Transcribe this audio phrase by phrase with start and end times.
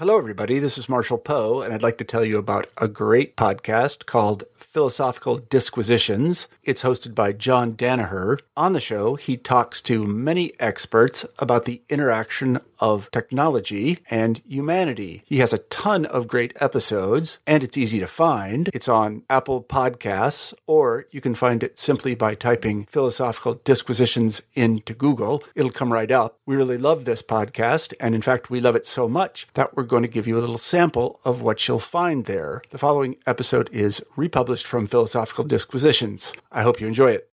[0.00, 0.58] Hello, everybody.
[0.58, 4.44] This is Marshall Poe, and I'd like to tell you about a great podcast called
[4.54, 6.48] Philosophical Disquisitions.
[6.62, 8.38] It's hosted by John Danaher.
[8.56, 15.22] On the show, he talks to many experts about the interaction of technology and humanity.
[15.26, 18.70] He has a ton of great episodes, and it's easy to find.
[18.72, 24.94] It's on Apple Podcasts, or you can find it simply by typing Philosophical Disquisitions into
[24.94, 25.44] Google.
[25.54, 26.38] It'll come right up.
[26.46, 29.82] We really love this podcast, and in fact, we love it so much that we're
[29.90, 32.62] going to give you a little sample of what you'll find there.
[32.70, 36.32] The following episode is republished from Philosophical Disquisitions.
[36.50, 37.30] I hope you enjoy it.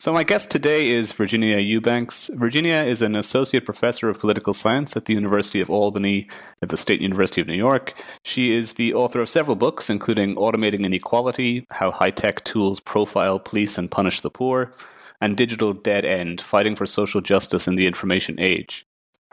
[0.00, 2.28] So, my guest today is Virginia Eubanks.
[2.34, 6.28] Virginia is an associate professor of political science at the University of Albany
[6.60, 7.94] at the State University of New York.
[8.22, 13.38] She is the author of several books, including Automating Inequality How High Tech Tools Profile,
[13.38, 14.74] Police, and Punish the Poor,
[15.20, 18.84] and Digital Dead End Fighting for Social Justice in the Information Age.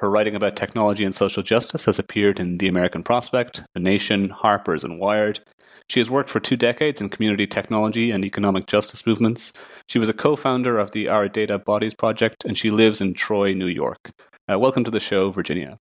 [0.02, 4.32] Her writing about technology and social justice has appeared in The American Prospect, The Nation,
[4.32, 5.42] Harper's, and Wired.
[5.88, 9.54] She has worked for two decades in community technology and economic justice movements.
[9.88, 13.14] She was a co founder of the Our Data Bodies Project, and she lives in
[13.14, 14.12] Troy, New York.
[14.52, 15.78] Uh, welcome to the show, Virginia.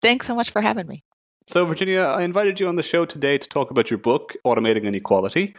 [0.00, 1.02] Thanks so much for having me.
[1.46, 4.84] So, Virginia, I invited you on the show today to talk about your book, Automating
[4.84, 5.54] Inequality,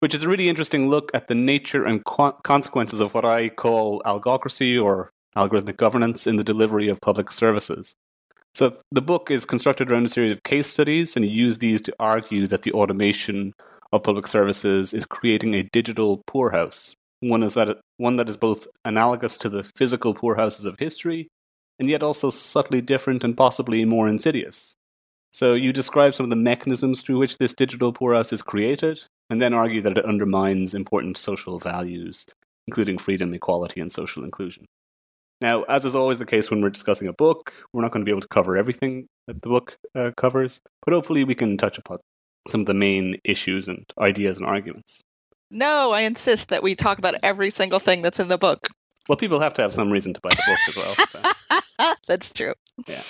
[0.00, 3.48] which is a really interesting look at the nature and co- consequences of what I
[3.48, 7.94] call algocracy or algorithmic governance in the delivery of public services.
[8.54, 11.82] So the book is constructed around a series of case studies, and you use these
[11.82, 13.52] to argue that the automation
[13.92, 16.94] of public services is creating a digital poorhouse.
[17.20, 21.28] One is that one that is both analogous to the physical poorhouses of history,
[21.78, 24.74] and yet also subtly different and possibly more insidious.
[25.32, 29.42] So you describe some of the mechanisms through which this digital poorhouse is created, and
[29.42, 32.24] then argue that it undermines important social values,
[32.66, 34.64] including freedom, equality, and social inclusion.
[35.40, 38.08] Now, as is always the case when we're discussing a book, we're not going to
[38.08, 41.78] be able to cover everything that the book uh, covers, but hopefully we can touch
[41.78, 41.98] upon
[42.48, 45.02] some of the main issues and ideas and arguments.
[45.50, 48.68] No, I insist that we talk about every single thing that's in the book.
[49.08, 50.94] Well, people have to have some reason to buy the book as well.
[51.06, 51.94] So.
[52.08, 52.54] that's true.
[52.86, 53.02] Yeah.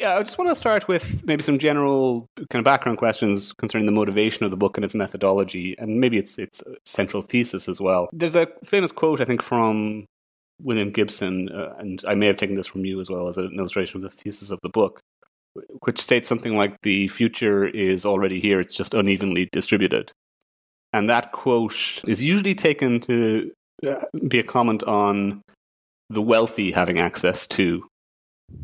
[0.00, 3.86] Yeah, I just want to start with maybe some general kind of background questions concerning
[3.86, 7.80] the motivation of the book and its methodology, and maybe its its central thesis as
[7.80, 8.08] well.
[8.12, 10.06] There's a famous quote, I think, from
[10.62, 13.56] William Gibson, uh, and I may have taken this from you as well as an
[13.58, 15.00] illustration of the thesis of the book,
[15.82, 20.12] which states something like the future is already here, it's just unevenly distributed.
[20.92, 23.52] And that quote is usually taken to
[23.86, 25.42] uh, be a comment on
[26.08, 27.86] the wealthy having access to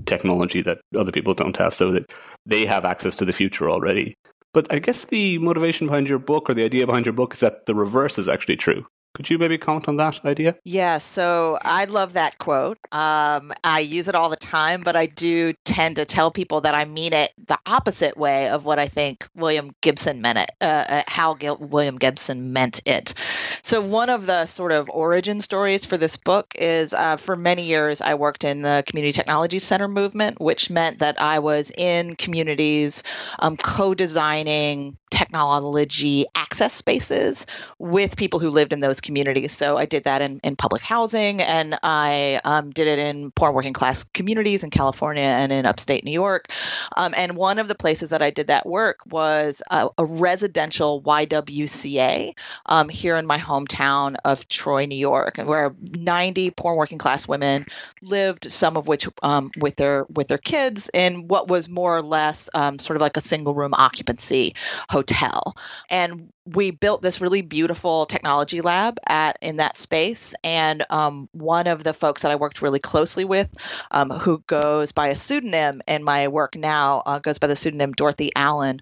[0.07, 2.12] technology that other people don't have, so that
[2.47, 4.15] they have access to the future already.
[4.53, 7.41] But I guess the motivation behind your book or the idea behind your book is
[7.41, 8.87] that the reverse is actually true.
[9.12, 10.56] Could you maybe comment on that idea?
[10.65, 12.78] Yeah, so I love that quote.
[12.93, 16.76] Um, I use it all the time, but I do tend to tell people that
[16.76, 20.65] I mean it the opposite way of what I think William Gibson meant it, uh,
[20.65, 23.15] uh how William Gibson meant it.
[23.62, 27.66] So, one of the sort of origin stories for this book is uh, for many
[27.66, 32.15] years I worked in the Community Technology Center movement, which meant that I was in
[32.15, 33.03] communities
[33.38, 37.47] um, co designing technology access spaces
[37.78, 39.53] with people who lived in those communities.
[39.53, 43.53] So I did that in, in public housing and I um, did it in poor
[43.53, 46.49] working class communities in California and in upstate New York.
[46.97, 51.03] Um, and one of the places that I did that work was a, a residential
[51.03, 52.37] YWCA
[52.67, 57.67] um, here in my hometown of Troy, New York, where 90 poor working class women
[58.03, 62.03] lived, some of which um, with their with their kids in what was more or
[62.03, 64.55] less um, sort of like a single room occupancy
[64.89, 65.57] hotel.
[65.89, 71.66] And we built this really beautiful technology lab at in that space, and um, one
[71.66, 73.48] of the folks that I worked really closely with,
[73.91, 77.92] um, who goes by a pseudonym in my work now, uh, goes by the pseudonym
[77.92, 78.81] Dorothy Allen.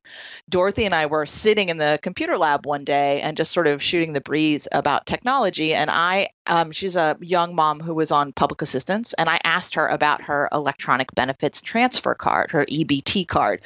[0.49, 3.82] Dorothy and I were sitting in the computer lab one day and just sort of
[3.82, 8.32] shooting the breeze about technology, and I um, she's a young mom who was on
[8.32, 13.60] public assistance, and I asked her about her electronic benefits transfer card, her EBT card,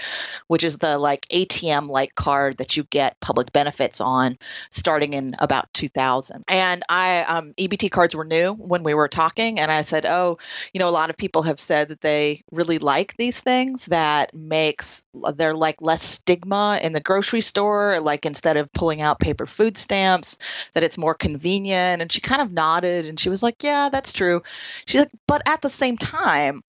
[0.48, 4.36] which is the like ATM like card that you get public benefits on
[4.70, 6.31] starting in about 2000.
[6.48, 10.38] And I, um, EBT cards were new when we were talking, and I said, Oh,
[10.72, 14.34] you know, a lot of people have said that they really like these things that
[14.34, 15.04] makes
[15.36, 19.76] they're like less stigma in the grocery store, like instead of pulling out paper food
[19.76, 20.38] stamps,
[20.74, 22.02] that it's more convenient.
[22.02, 24.42] And she kind of nodded nodded and she was like, Yeah, that's true.
[24.86, 26.62] She's like, But at the same time,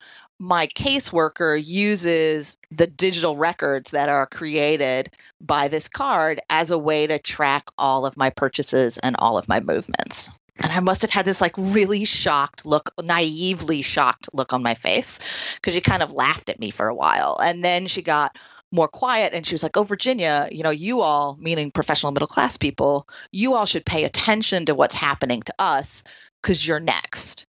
[0.44, 5.10] my caseworker uses the digital records that are created
[5.40, 9.48] by this card as a way to track all of my purchases and all of
[9.48, 10.30] my movements.
[10.62, 14.74] And I must have had this like really shocked look, naively shocked look on my
[14.74, 15.20] face
[15.56, 17.38] because she kind of laughed at me for a while.
[17.42, 18.38] And then she got
[18.74, 22.28] more quiet and she was like oh virginia you know you all meaning professional middle
[22.28, 26.04] class people you all should pay attention to what's happening to us
[26.42, 27.46] because you're next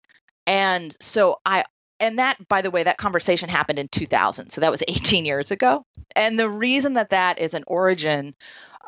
[0.46, 1.64] and so i
[2.00, 5.50] and that by the way that conversation happened in 2000 so that was 18 years
[5.50, 5.85] ago.
[6.15, 8.35] And the reason that that is an origin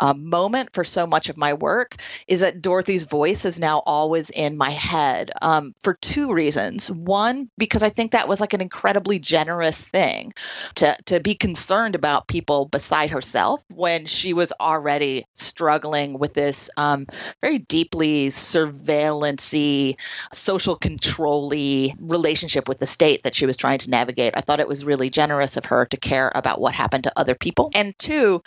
[0.00, 4.30] um, moment for so much of my work is that Dorothy's voice is now always
[4.30, 6.90] in my head um, for two reasons.
[6.90, 10.32] One, because I think that was like an incredibly generous thing
[10.76, 16.70] to, to be concerned about people beside herself when she was already struggling with this
[16.76, 17.06] um,
[17.40, 19.96] very deeply surveillancy,
[20.32, 24.34] social control relationship with the state that she was trying to navigate.
[24.36, 27.34] I thought it was really generous of her to care about what happened to other
[27.34, 27.70] people.
[27.74, 28.42] And two,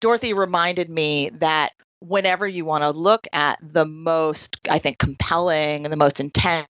[0.00, 5.84] Dorothy reminded me that whenever you want to look at the most, I think, compelling
[5.84, 6.66] and the most intense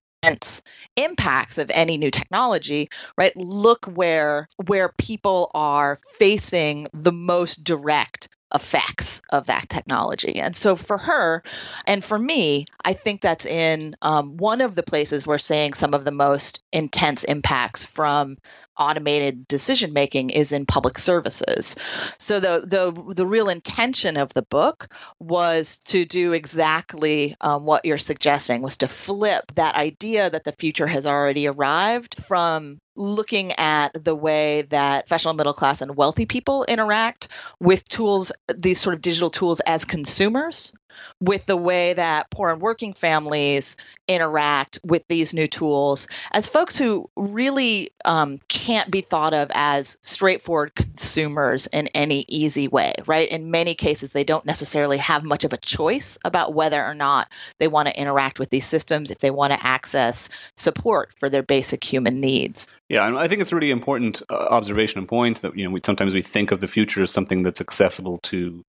[0.95, 8.27] impacts of any new technology right look where where people are facing the most direct
[8.53, 10.39] effects of that technology.
[10.39, 11.43] And so for her
[11.85, 15.93] and for me, I think that's in um, one of the places we're seeing some
[15.93, 18.37] of the most intense impacts from
[18.77, 21.75] automated decision making is in public services.
[22.17, 24.87] So the the the real intention of the book
[25.19, 30.51] was to do exactly um, what you're suggesting was to flip that idea that the
[30.51, 36.25] future has already arrived from looking at the way that professional middle class and wealthy
[36.25, 37.27] people interact
[37.59, 40.73] with tools these sort of digital tools as consumers
[41.19, 43.77] with the way that poor and working families
[44.07, 49.97] interact with these new tools as folks who really um, can't be thought of as
[50.01, 53.27] straightforward consumers in any easy way, right?
[53.29, 57.27] In many cases, they don't necessarily have much of a choice about whether or not
[57.59, 61.43] they want to interact with these systems if they want to access support for their
[61.43, 62.67] basic human needs.
[62.89, 65.71] Yeah, and I think it's a really important uh, observation and point that you know
[65.71, 68.63] we, sometimes we think of the future as something that's accessible to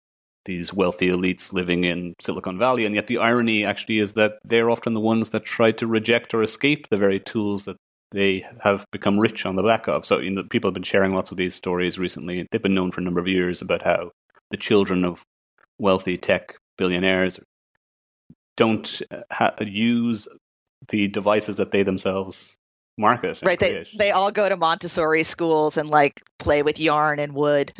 [0.45, 2.85] these wealthy elites living in Silicon Valley.
[2.85, 6.33] And yet the irony actually is that they're often the ones that try to reject
[6.33, 7.77] or escape the very tools that
[8.11, 10.05] they have become rich on the back of.
[10.05, 12.47] So you know, people have been sharing lots of these stories recently.
[12.51, 14.11] They've been known for a number of years about how
[14.51, 15.23] the children of
[15.79, 17.39] wealthy tech billionaires
[18.55, 20.27] don't uh, ha- use
[20.89, 22.55] the devices that they themselves
[22.97, 23.39] market.
[23.43, 23.59] Right.
[23.59, 27.73] They, they all go to Montessori schools and like play with yarn and wood.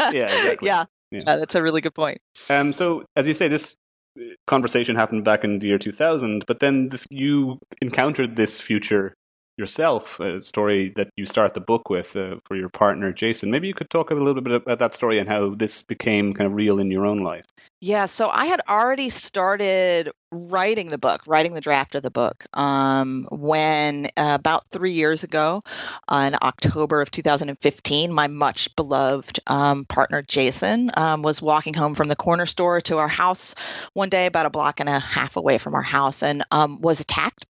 [0.00, 0.66] yeah, exactly.
[0.66, 0.84] Yeah.
[1.12, 1.22] Yeah.
[1.26, 2.18] Uh, that's a really good point.
[2.50, 3.76] Um, so, as you say, this
[4.18, 9.14] uh, conversation happened back in the year 2000, but then you encountered this future
[9.62, 13.50] yourself, a story that you start the book with uh, for your partner, Jason.
[13.50, 16.48] Maybe you could talk a little bit about that story and how this became kind
[16.48, 17.46] of real in your own life.
[17.80, 22.44] Yeah, so I had already started writing the book, writing the draft of the book,
[22.52, 25.62] um, when uh, about three years ago,
[26.06, 31.96] uh, in October of 2015, my much beloved um, partner Jason um, was walking home
[31.96, 33.56] from the corner store to our house
[33.94, 37.00] one day, about a block and a half away from our house, and um, was
[37.00, 37.46] attacked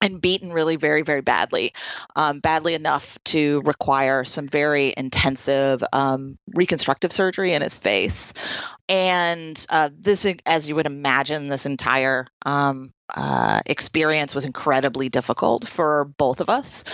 [0.00, 1.72] and beaten really very very badly
[2.16, 8.32] um, badly enough to require some very intensive um, reconstructive surgery in his face.
[8.88, 15.68] And uh, this as you would imagine this entire um, uh, experience was incredibly difficult
[15.68, 16.84] for both of us.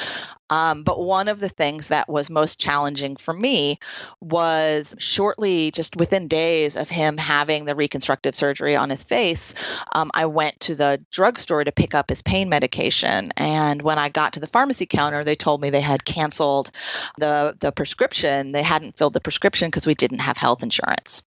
[0.48, 3.78] Um, but one of the things that was most challenging for me
[4.20, 9.54] was shortly, just within days of him having the reconstructive surgery on his face,
[9.92, 13.32] um, I went to the drugstore to pick up his pain medication.
[13.36, 16.70] And when I got to the pharmacy counter, they told me they had canceled
[17.18, 18.52] the, the prescription.
[18.52, 21.24] They hadn't filled the prescription because we didn't have health insurance.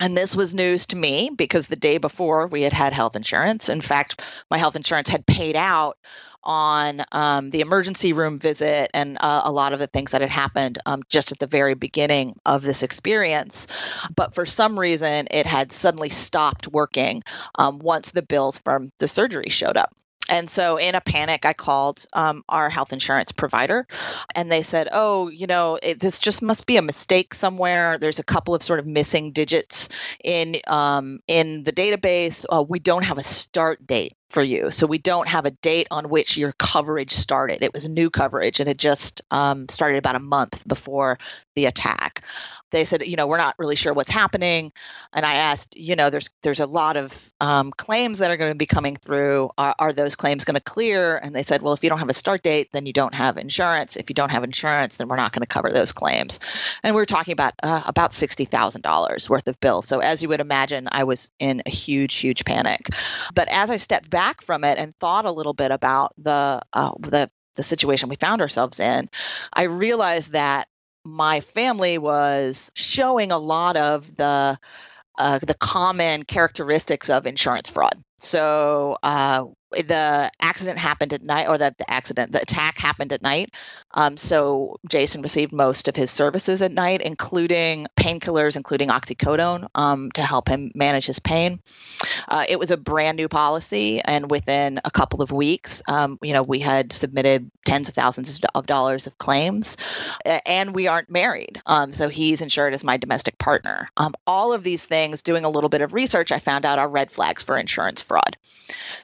[0.00, 3.68] And this was news to me because the day before we had had health insurance.
[3.68, 4.20] In fact,
[4.50, 5.96] my health insurance had paid out
[6.42, 10.30] on um, the emergency room visit and uh, a lot of the things that had
[10.30, 13.66] happened um, just at the very beginning of this experience.
[14.14, 17.22] But for some reason, it had suddenly stopped working
[17.54, 19.94] um, once the bills from the surgery showed up.
[20.28, 23.86] And so, in a panic, I called um, our health insurance provider,
[24.34, 27.98] and they said, "Oh, you know, it, this just must be a mistake somewhere.
[27.98, 29.90] There's a couple of sort of missing digits
[30.22, 32.46] in um, in the database.
[32.50, 35.88] Uh, we don't have a start date for you, so we don't have a date
[35.90, 37.62] on which your coverage started.
[37.62, 41.18] It was new coverage, and it just um, started about a month before
[41.54, 42.24] the attack."
[42.74, 44.72] They said, you know, we're not really sure what's happening.
[45.12, 48.50] And I asked, you know, there's there's a lot of um, claims that are going
[48.50, 49.50] to be coming through.
[49.56, 51.16] Are, are those claims going to clear?
[51.16, 53.38] And they said, well, if you don't have a start date, then you don't have
[53.38, 53.96] insurance.
[53.96, 56.40] If you don't have insurance, then we're not going to cover those claims.
[56.82, 59.86] And we were talking about uh, about sixty thousand dollars worth of bills.
[59.86, 62.88] So as you would imagine, I was in a huge, huge panic.
[63.34, 66.90] But as I stepped back from it and thought a little bit about the uh,
[66.98, 69.08] the the situation we found ourselves in,
[69.52, 70.66] I realized that
[71.04, 74.58] my family was showing a lot of the
[75.16, 78.02] uh, the common characteristics of insurance fraud.
[78.18, 83.22] So uh, the accident happened at night, or the, the accident, the attack happened at
[83.22, 83.50] night.
[83.90, 90.10] Um, so Jason received most of his services at night, including painkillers, including oxycodone, um,
[90.12, 91.60] to help him manage his pain.
[92.28, 96.32] Uh, it was a brand new policy, and within a couple of weeks, um, you
[96.32, 99.76] know, we had submitted tens of thousands of dollars of claims,
[100.46, 101.60] and we aren't married.
[101.66, 103.88] Um, so he's insured as my domestic partner.
[103.96, 106.88] Um, all of these things, doing a little bit of research, I found out are
[106.88, 108.36] red flags for insurance fraud.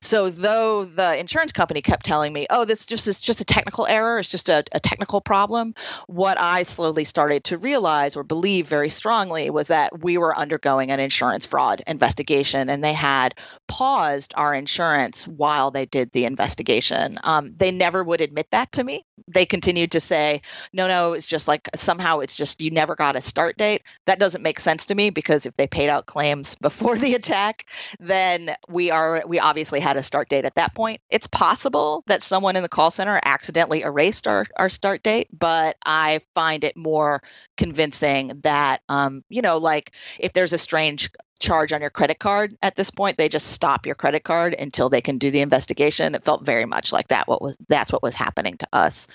[0.00, 3.86] So though the insurance company kept telling me, "Oh, this just is just a technical
[3.86, 5.74] error, it's just a, a technical problem,"
[6.06, 10.90] what I slowly started to realize or believe very strongly was that we were undergoing
[10.90, 13.34] an insurance fraud investigation, and they had
[13.68, 17.18] paused our insurance while they did the investigation.
[17.22, 19.04] Um, they never would admit that to me.
[19.28, 23.16] They continued to say, "No, no, it's just like somehow it's just you never got
[23.16, 26.54] a start date." That doesn't make sense to me because if they paid out claims
[26.60, 27.66] before the attack,
[27.98, 31.00] then we are we obviously had a start date at that point.
[31.10, 35.76] It's possible that someone in the call center accidentally erased our, our start date, but
[35.84, 37.22] I find it more
[37.56, 42.52] convincing that, um, you know, like if there's a strange charge on your credit card
[42.60, 46.14] at this point they just stop your credit card until they can do the investigation
[46.14, 49.08] it felt very much like that what was that's what was happening to us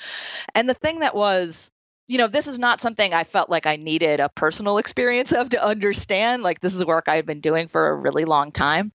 [0.56, 1.70] and the thing that was
[2.08, 5.50] you know, this is not something I felt like I needed a personal experience of
[5.50, 6.44] to understand.
[6.44, 8.92] Like, this is work I've been doing for a really long time.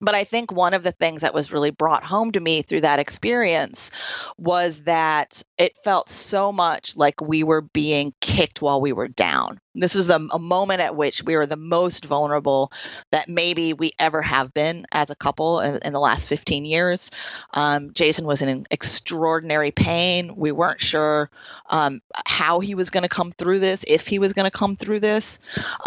[0.00, 2.82] But I think one of the things that was really brought home to me through
[2.82, 3.90] that experience
[4.36, 9.60] was that it felt so much like we were being kicked while we were down.
[9.74, 12.72] This was a, a, moment at which we were the most vulnerable
[13.12, 17.10] that maybe we ever have been as a couple in, in the last 15 years.
[17.52, 20.34] Um, Jason was in extraordinary pain.
[20.36, 21.30] We weren't sure
[21.68, 24.74] um, how he was going to come through this, if he was going to come
[24.74, 25.38] through this.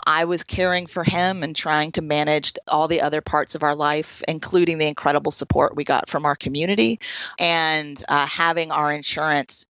[0.06, 3.76] I was caring for him and trying to manage all the other parts of our
[3.76, 7.00] life, including the incredible support we got from our community
[7.40, 9.66] and uh, having our insurance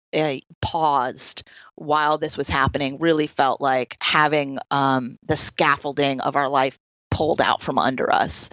[0.62, 1.44] paused
[1.76, 6.78] while this was happening really felt like having um, the scaffolding of our life
[7.10, 8.50] pulled out from under us.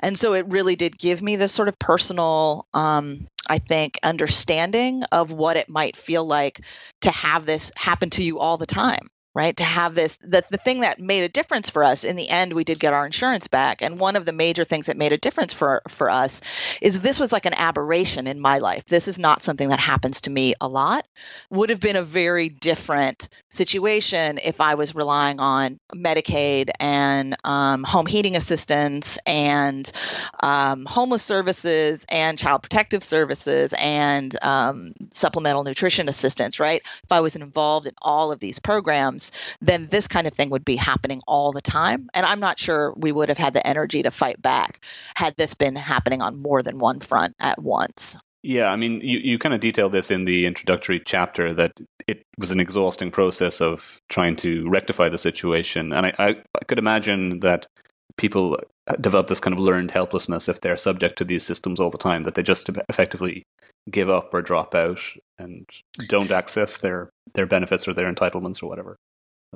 [0.00, 5.04] And so it really did give me this sort of personal, um, I think, understanding
[5.12, 6.60] of what it might feel like
[7.02, 10.56] to have this happen to you all the time right to have this the, the
[10.56, 13.48] thing that made a difference for us in the end we did get our insurance
[13.48, 16.42] back and one of the major things that made a difference for for us
[16.80, 18.84] is this was like an aberration in my life.
[18.86, 21.06] This is not something that happens to me a lot.
[21.50, 27.82] Would have been a very different situation if i was relying on medicaid and um,
[27.82, 29.90] home heating assistance and
[30.40, 36.82] um, homeless services and child protective services and um, supplemental nutrition assistance right?
[37.04, 39.17] If i was involved in all of these programs
[39.60, 42.08] then this kind of thing would be happening all the time.
[42.14, 44.84] And I'm not sure we would have had the energy to fight back
[45.14, 48.16] had this been happening on more than one front at once.
[48.42, 51.72] Yeah, I mean, you, you kind of detailed this in the introductory chapter that
[52.06, 55.92] it was an exhausting process of trying to rectify the situation.
[55.92, 57.66] And I, I, I could imagine that
[58.16, 58.58] people
[59.00, 62.22] develop this kind of learned helplessness if they're subject to these systems all the time,
[62.22, 63.42] that they just effectively
[63.90, 65.00] give up or drop out
[65.38, 65.66] and
[66.08, 68.96] don't access their, their benefits or their entitlements or whatever.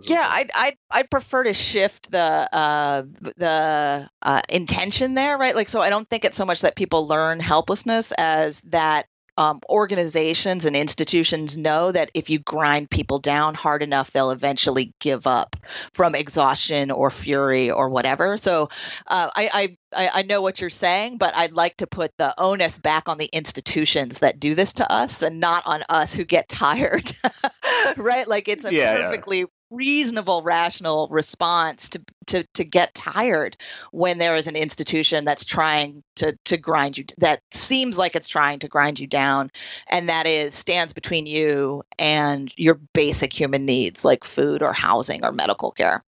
[0.01, 3.03] Yeah, I'd, I'd I'd prefer to shift the uh,
[3.37, 5.55] the uh, intention there, right?
[5.55, 9.07] Like, so I don't think it's so much that people learn helplessness as that
[9.37, 14.93] um, organizations and institutions know that if you grind people down hard enough, they'll eventually
[15.01, 15.57] give up
[15.95, 18.37] from exhaustion or fury or whatever.
[18.37, 18.69] So
[19.07, 22.79] uh, I, I, I know what you're saying, but I'd like to put the onus
[22.79, 26.49] back on the institutions that do this to us and not on us who get
[26.49, 27.11] tired.
[27.97, 28.29] right?
[28.29, 33.57] Like it's a yeah, perfectly yeah reasonable rational response to, to to get tired
[33.91, 38.29] when there is an institution that's trying to to grind you that seems like it's
[38.29, 39.51] trying to grind you down
[39.89, 45.25] and that is stands between you and your basic human needs like food or housing
[45.25, 46.05] or medical care.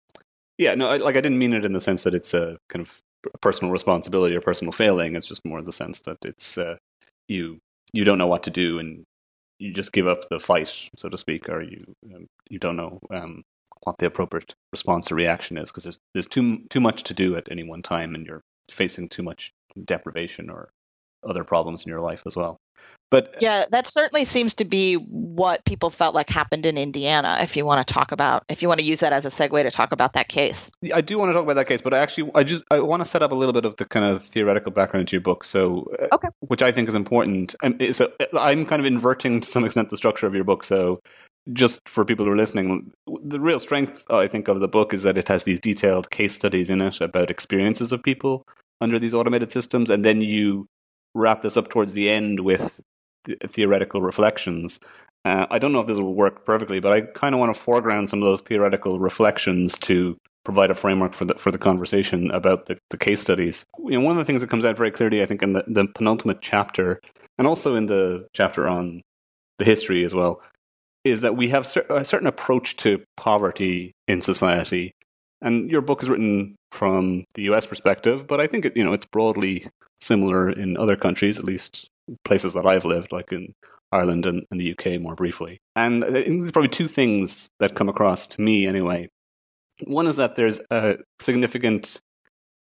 [0.58, 2.84] Yeah no I, like i didn't mean it in the sense that it's a kind
[2.84, 3.02] of
[3.40, 5.16] personal responsibility or personal failing.
[5.16, 6.76] It's just more the sense that it's uh,
[7.28, 7.60] you
[7.92, 9.04] you don't know what to do and
[9.58, 11.80] you just give up the fight, so to speak, or you
[12.14, 13.42] um, you don't know um,
[13.82, 17.36] what the appropriate response or reaction is because there's there's too too much to do
[17.36, 19.52] at any one time, and you're facing too much
[19.84, 20.70] deprivation or
[21.26, 22.58] other problems in your life as well.
[23.10, 27.38] But yeah, that certainly seems to be what people felt like happened in Indiana.
[27.40, 29.60] If you want to talk about, if you want to use that as a segue
[29.60, 31.80] to talk about that case, I do want to talk about that case.
[31.82, 33.84] But I actually, I just, I want to set up a little bit of the
[33.84, 35.42] kind of theoretical background to your book.
[35.42, 36.28] So, uh, okay.
[36.38, 37.56] which I think is important.
[37.62, 40.62] And so, I'm kind of inverting to some extent the structure of your book.
[40.62, 41.00] So,
[41.52, 42.92] just for people who are listening,
[43.24, 46.34] the real strength I think of the book is that it has these detailed case
[46.34, 48.44] studies in it about experiences of people
[48.80, 50.66] under these automated systems, and then you
[51.14, 52.80] wrap this up towards the end with
[53.46, 54.78] theoretical reflections.
[55.24, 57.60] Uh, I don't know if this will work perfectly, but I kind of want to
[57.60, 62.30] foreground some of those theoretical reflections to provide a framework for the for the conversation
[62.30, 63.64] about the, the case studies.
[63.84, 65.64] You know, one of the things that comes out very clearly, I think, in the,
[65.66, 67.00] the penultimate chapter,
[67.36, 69.02] and also in the chapter on
[69.58, 70.40] the history as well,
[71.04, 74.92] is that we have a certain approach to poverty in society.
[75.40, 78.92] And your book is written from the US perspective, but I think it, you know
[78.92, 79.68] it's broadly
[80.00, 81.88] similar in other countries, at least
[82.24, 83.54] places that I've lived, like in
[83.92, 85.58] Ireland and, and the UK more briefly.
[85.74, 89.08] And there's probably two things that come across to me anyway.
[89.84, 92.00] One is that there's a significant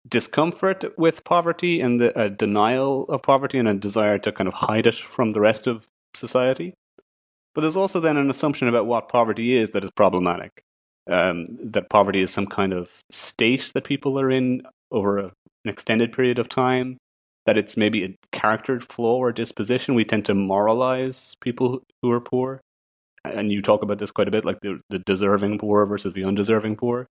[0.09, 4.55] discomfort with poverty and the, a denial of poverty and a desire to kind of
[4.55, 6.75] hide it from the rest of society.
[7.54, 10.62] But there's also then an assumption about what poverty is that is problematic.
[11.11, 15.33] Um, that poverty is some kind of state that people are in over a, an
[15.71, 16.99] extended period of time.
[17.47, 19.94] That it's maybe a character flaw or disposition.
[19.94, 22.61] We tend to moralize people who are poor,
[23.25, 26.22] and you talk about this quite a bit, like the, the deserving poor versus the
[26.25, 27.07] undeserving poor.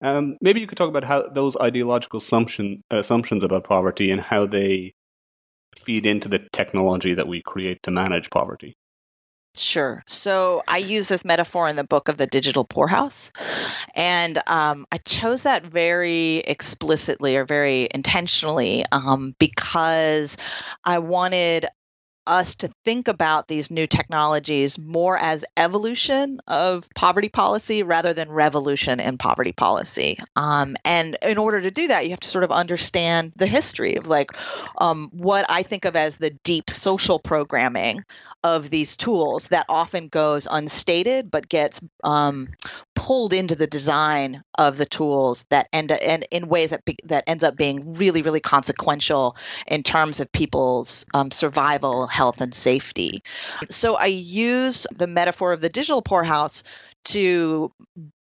[0.00, 4.46] Um, maybe you could talk about how those ideological assumption, assumptions about poverty and how
[4.46, 4.92] they
[5.78, 8.74] feed into the technology that we create to manage poverty.
[9.54, 10.02] Sure.
[10.06, 13.32] So I use this metaphor in the book of the digital poorhouse.
[13.94, 20.38] And um, I chose that very explicitly or very intentionally um, because
[20.84, 21.66] I wanted
[22.26, 28.30] us to think about these new technologies more as evolution of poverty policy rather than
[28.30, 30.18] revolution in poverty policy.
[30.36, 33.96] Um, and in order to do that, you have to sort of understand the history
[33.96, 34.30] of like
[34.78, 38.04] um, what I think of as the deep social programming
[38.44, 42.48] of these tools that often goes unstated but gets um,
[42.94, 47.24] pulled into the design of the tools that end and in ways that be, that
[47.26, 53.22] ends up being really really consequential in terms of people's um, survival health and safety.
[53.70, 56.64] So i use the metaphor of the digital poorhouse
[57.04, 57.72] to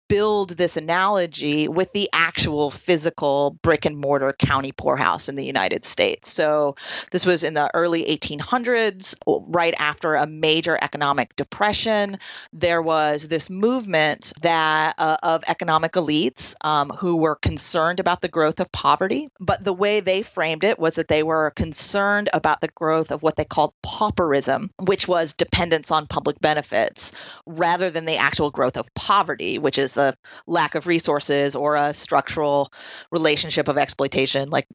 [0.09, 5.85] build this analogy with the actual physical brick and mortar county poorhouse in the United
[5.85, 6.29] States.
[6.29, 6.75] So
[7.11, 12.17] this was in the early 1800s, right after a major economic depression.
[12.51, 18.27] There was this movement that uh, of economic elites um, who were concerned about the
[18.27, 22.61] growth of poverty, but the way they framed it was that they were concerned about
[22.61, 27.13] the growth of what they called pauperism, which was dependence on public benefits,
[27.45, 30.15] rather than the actual growth of poverty, which is a
[30.47, 32.71] lack of resources or a structural
[33.11, 34.65] relationship of exploitation, like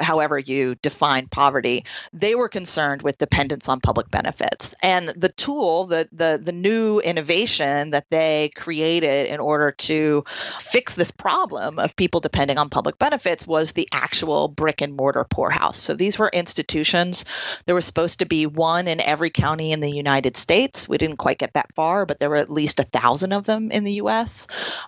[0.00, 4.74] however you define poverty, they were concerned with dependence on public benefits.
[4.82, 10.24] And the tool, the the the new innovation that they created in order to
[10.60, 15.24] fix this problem of people depending on public benefits was the actual brick and mortar
[15.24, 15.78] poorhouse.
[15.78, 17.24] So these were institutions.
[17.66, 20.88] There was supposed to be one in every county in the United States.
[20.88, 23.70] We didn't quite get that far, but there were at least a thousand of them
[23.70, 24.46] in the U.S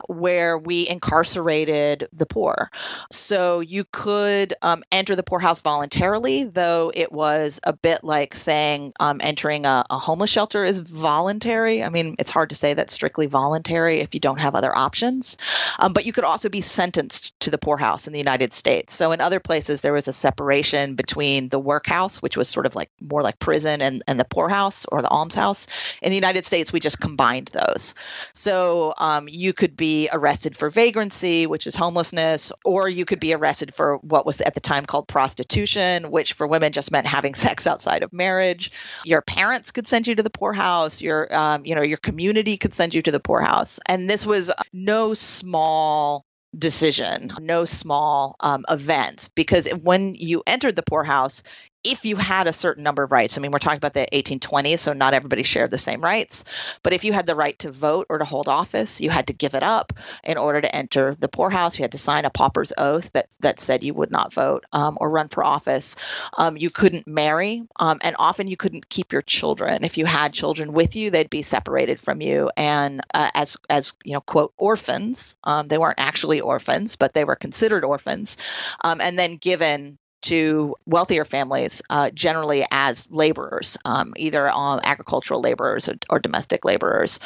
[0.09, 2.71] where we incarcerated the poor.
[3.11, 8.93] So you could um, enter the poorhouse voluntarily, though it was a bit like saying
[9.01, 11.83] um, entering a, a homeless shelter is voluntary.
[11.83, 15.37] I mean, it's hard to say that's strictly voluntary if you don't have other options.
[15.79, 18.95] Um, but you could also be sentenced to the poorhouse in the United States.
[18.95, 22.75] So in other places, there was a separation between the workhouse, which was sort of
[22.75, 25.67] like more like prison, and, and the poorhouse or the almshouse.
[26.03, 27.95] In the United States, we just combined those.
[28.33, 33.35] So um, you could be arrested for vagrancy, which is homelessness, or you could be
[33.35, 37.35] arrested for what was at the time called prostitution, which for women just meant having
[37.47, 38.73] sex outside of marriage.
[39.05, 41.01] Your parents could send you to the poorhouse.
[41.01, 43.81] Your, um, you know, your community could send you to the poorhouse.
[43.87, 46.25] And this was no small
[46.57, 51.43] decision, no small um, event, because when you entered the poorhouse,
[51.87, 54.81] if you had a certain number of rights, I mean, we're talking about the 1820s,
[54.81, 56.45] so not everybody shared the same rights.
[56.83, 59.33] But if you had the right to vote or to hold office, you had to
[59.33, 59.93] give it up
[60.25, 61.79] in order to enter the poorhouse.
[61.79, 64.99] You had to sign a pauper's oath that that said you would not vote um,
[65.01, 65.97] or run for office.
[66.37, 69.85] Um, you couldn't marry, um, and often you couldn't keep your children.
[69.85, 73.97] If you had children with you, they'd be separated from you, and uh, as as
[74.03, 75.37] you know, quote orphans.
[75.45, 78.39] Um, they weren't actually orphans, but they were considered orphans,
[78.81, 85.41] um, and then given to wealthier families, uh, generally as laborers, um, either um, agricultural
[85.41, 87.21] laborers or, or, domestic laborers.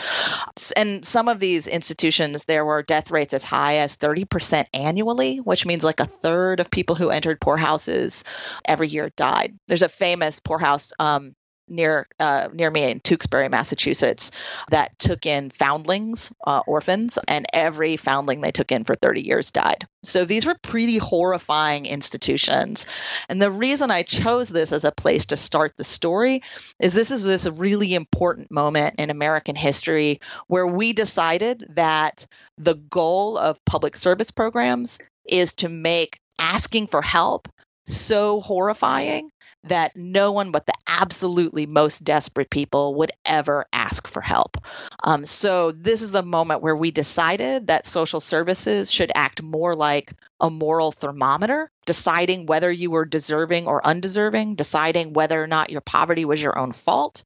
[0.76, 5.64] And some of these institutions, there were death rates as high as 30% annually, which
[5.64, 8.24] means like a third of people who entered poorhouses
[8.66, 9.58] every year died.
[9.66, 11.34] There's a famous poorhouse um,
[11.70, 14.32] near uh, near me in Tewksbury, Massachusetts,
[14.70, 19.50] that took in foundlings, uh, orphans, and every foundling they took in for 30 years
[19.50, 19.86] died.
[20.02, 22.86] So these were pretty horrifying institutions.
[23.28, 26.42] And the reason I chose this as a place to start the story
[26.78, 32.26] is this is this really important moment in American history where we decided that
[32.58, 37.48] the goal of public service programs is to make asking for help
[37.86, 39.30] so horrifying
[39.64, 44.56] that no one but the absolutely most desperate people would ever ask for help.
[45.02, 49.74] Um, so, this is the moment where we decided that social services should act more
[49.74, 55.70] like a moral thermometer, deciding whether you were deserving or undeserving, deciding whether or not
[55.70, 57.24] your poverty was your own fault,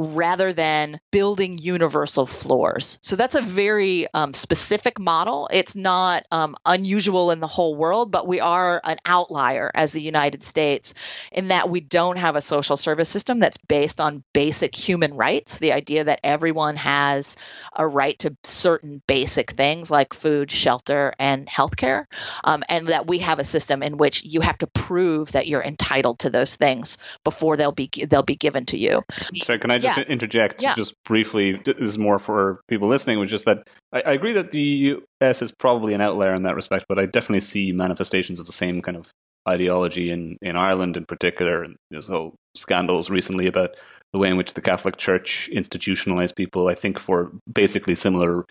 [0.00, 2.98] rather than building universal floors.
[3.02, 5.46] So that's a very um, specific model.
[5.52, 10.00] It's not um, unusual in the whole world, but we are an outlier as the
[10.00, 10.94] United States
[11.30, 15.58] in that we don't have a social service system that's based on basic human rights,
[15.58, 17.36] the idea that everyone has
[17.76, 22.06] a right to certain basic things like food, shelter, and healthcare,
[22.42, 25.62] um, and that we have a system in which you have to prove that you're
[25.62, 29.02] entitled to those things before they'll be they'll be given to you.
[29.42, 30.04] So can I just yeah.
[30.04, 30.74] interject yeah.
[30.74, 31.60] just briefly?
[31.64, 35.42] This is more for people listening, which is that I, I agree that the U.S.
[35.42, 38.82] is probably an outlier in that respect, but I definitely see manifestations of the same
[38.82, 39.08] kind of
[39.48, 41.62] ideology in, in Ireland in particular.
[41.62, 43.76] And there's whole scandals recently about
[44.12, 48.44] the way in which the Catholic Church institutionalized people, I think for basically similar,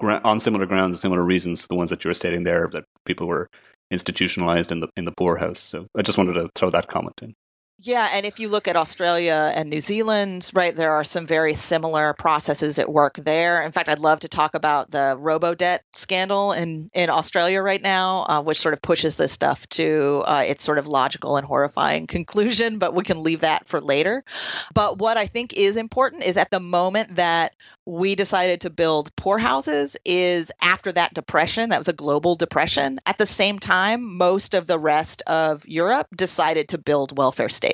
[0.00, 2.84] on similar grounds and similar reasons, to the ones that you were stating there, that
[3.04, 3.48] people were
[3.90, 5.58] institutionalized in the in the poorhouse.
[5.58, 7.34] So I just wanted to throw that comment in.
[7.82, 11.54] Yeah, and if you look at Australia and New Zealand, right, there are some very
[11.54, 13.62] similar processes at work there.
[13.62, 17.80] In fact, I'd love to talk about the robo debt scandal in, in Australia right
[17.80, 21.46] now, uh, which sort of pushes this stuff to uh, its sort of logical and
[21.46, 24.24] horrifying conclusion, but we can leave that for later.
[24.74, 27.54] But what I think is important is at the moment that
[27.86, 33.00] we decided to build poorhouses is after that depression, that was a global depression.
[33.06, 37.69] At the same time, most of the rest of Europe decided to build welfare states.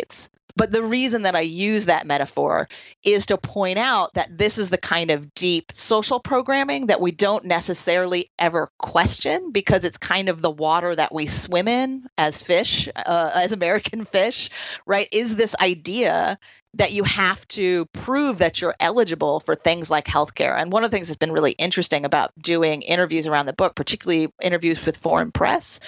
[0.56, 2.68] But the reason that I use that metaphor
[3.04, 7.12] is to point out that this is the kind of deep social programming that we
[7.12, 12.40] don't necessarily ever question because it's kind of the water that we swim in as
[12.40, 14.48] fish, uh, as American fish,
[14.86, 15.08] right?
[15.12, 16.38] Is this idea
[16.76, 20.56] that you have to prove that you're eligible for things like healthcare.
[20.58, 23.74] And one of the things that's been really interesting about doing interviews around the book,
[23.74, 25.80] particularly interviews with foreign press,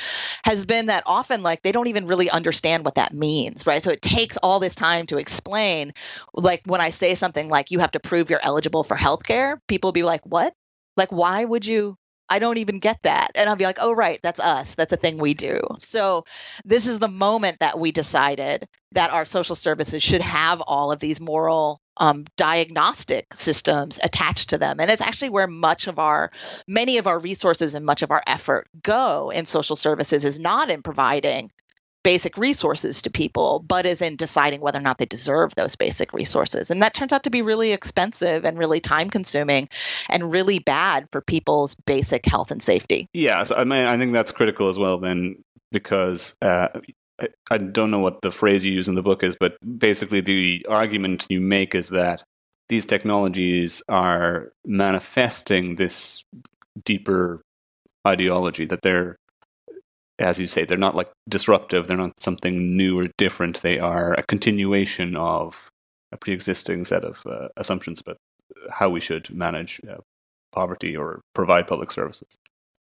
[0.44, 3.82] has been that often like they don't even really understand what that means, right?
[3.82, 5.92] So it takes all this time to explain.
[6.32, 9.88] Like when I say something like you have to prove you're eligible for healthcare, people
[9.88, 10.54] will be like, "What?
[10.96, 11.96] Like why would you
[12.28, 13.32] I don't even get that.
[13.34, 14.74] And I'll be like, oh, right, that's us.
[14.74, 15.60] That's a thing we do.
[15.78, 16.24] So,
[16.64, 21.00] this is the moment that we decided that our social services should have all of
[21.00, 24.80] these moral um, diagnostic systems attached to them.
[24.80, 26.30] And it's actually where much of our,
[26.66, 30.70] many of our resources and much of our effort go in social services is not
[30.70, 31.50] in providing
[32.08, 36.14] basic resources to people, but is in deciding whether or not they deserve those basic
[36.14, 36.70] resources.
[36.70, 39.68] And that turns out to be really expensive and really time consuming
[40.08, 43.08] and really bad for people's basic health and safety.
[43.12, 46.68] Yeah, I mean, I think that's critical as well, then, because uh,
[47.20, 50.22] I, I don't know what the phrase you use in the book is, but basically
[50.22, 52.24] the argument you make is that
[52.70, 56.24] these technologies are manifesting this
[56.82, 57.42] deeper
[58.06, 59.18] ideology that they're
[60.18, 64.14] as you say they're not like disruptive they're not something new or different they are
[64.14, 65.70] a continuation of
[66.12, 68.16] a pre-existing set of uh, assumptions about
[68.70, 69.96] how we should manage uh,
[70.52, 72.36] poverty or provide public services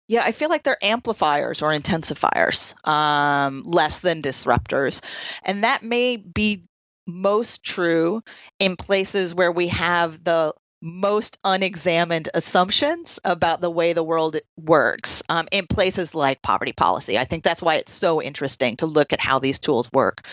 [0.06, 5.02] yeah, I feel like they're amplifiers or intensifiers, um, less than disruptors.
[5.42, 6.64] And that may be
[7.06, 8.22] most true
[8.58, 10.52] in places where we have the
[10.84, 17.18] most unexamined assumptions about the way the world works um, in places like poverty policy.
[17.18, 20.26] I think that's why it's so interesting to look at how these tools work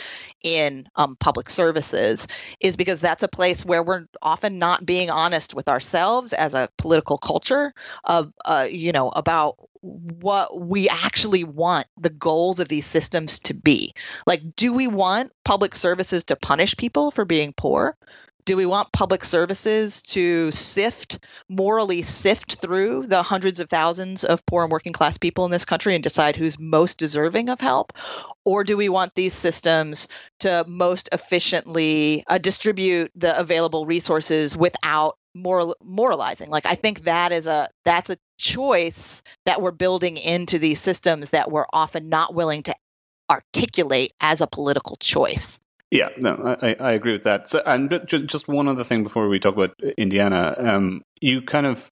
[0.44, 2.28] in um, public services,
[2.60, 6.68] is because that's a place where we're often not being honest with ourselves as a
[6.78, 12.86] political culture of, uh, you know, about what we actually want the goals of these
[12.86, 13.94] systems to be.
[14.28, 17.96] Like, do we want public services to punish people for being poor?
[18.46, 24.46] Do we want public services to sift, morally sift through the hundreds of thousands of
[24.46, 27.94] poor and working class people in this country and decide who's most deserving of help?
[28.46, 30.08] Or do we want these systems
[30.40, 36.50] to most efficiently uh, distribute the available resources without moral, moralizing?
[36.50, 41.32] Like, I think that is a that's a choice that we're building into these systems
[41.32, 42.76] that we're often not willing to
[43.30, 45.60] articulate as a political choice.
[45.92, 47.50] Yeah, no, I, I agree with that.
[47.50, 51.90] So, and just one other thing before we talk about Indiana, um, you kind of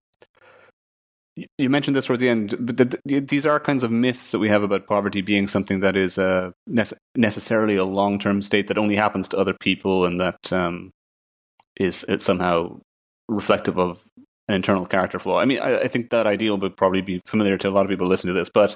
[1.58, 4.40] you mentioned this towards the end, but the, the, these are kinds of myths that
[4.40, 8.78] we have about poverty being something that is uh, nece- necessarily a long-term state that
[8.78, 10.92] only happens to other people and that um,
[11.78, 12.80] is somehow
[13.28, 14.04] reflective of
[14.48, 15.40] an internal character flaw.
[15.40, 17.90] I mean, I, I, think that ideal would probably be familiar to a lot of
[17.90, 18.76] people listening to this, but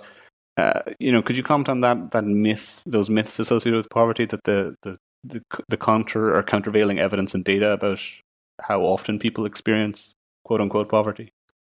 [0.58, 4.26] uh, you know, could you comment on that that myth, those myths associated with poverty
[4.26, 8.00] that the the the, the counter or countervailing evidence and data about
[8.62, 11.32] how often people experience quote unquote poverty?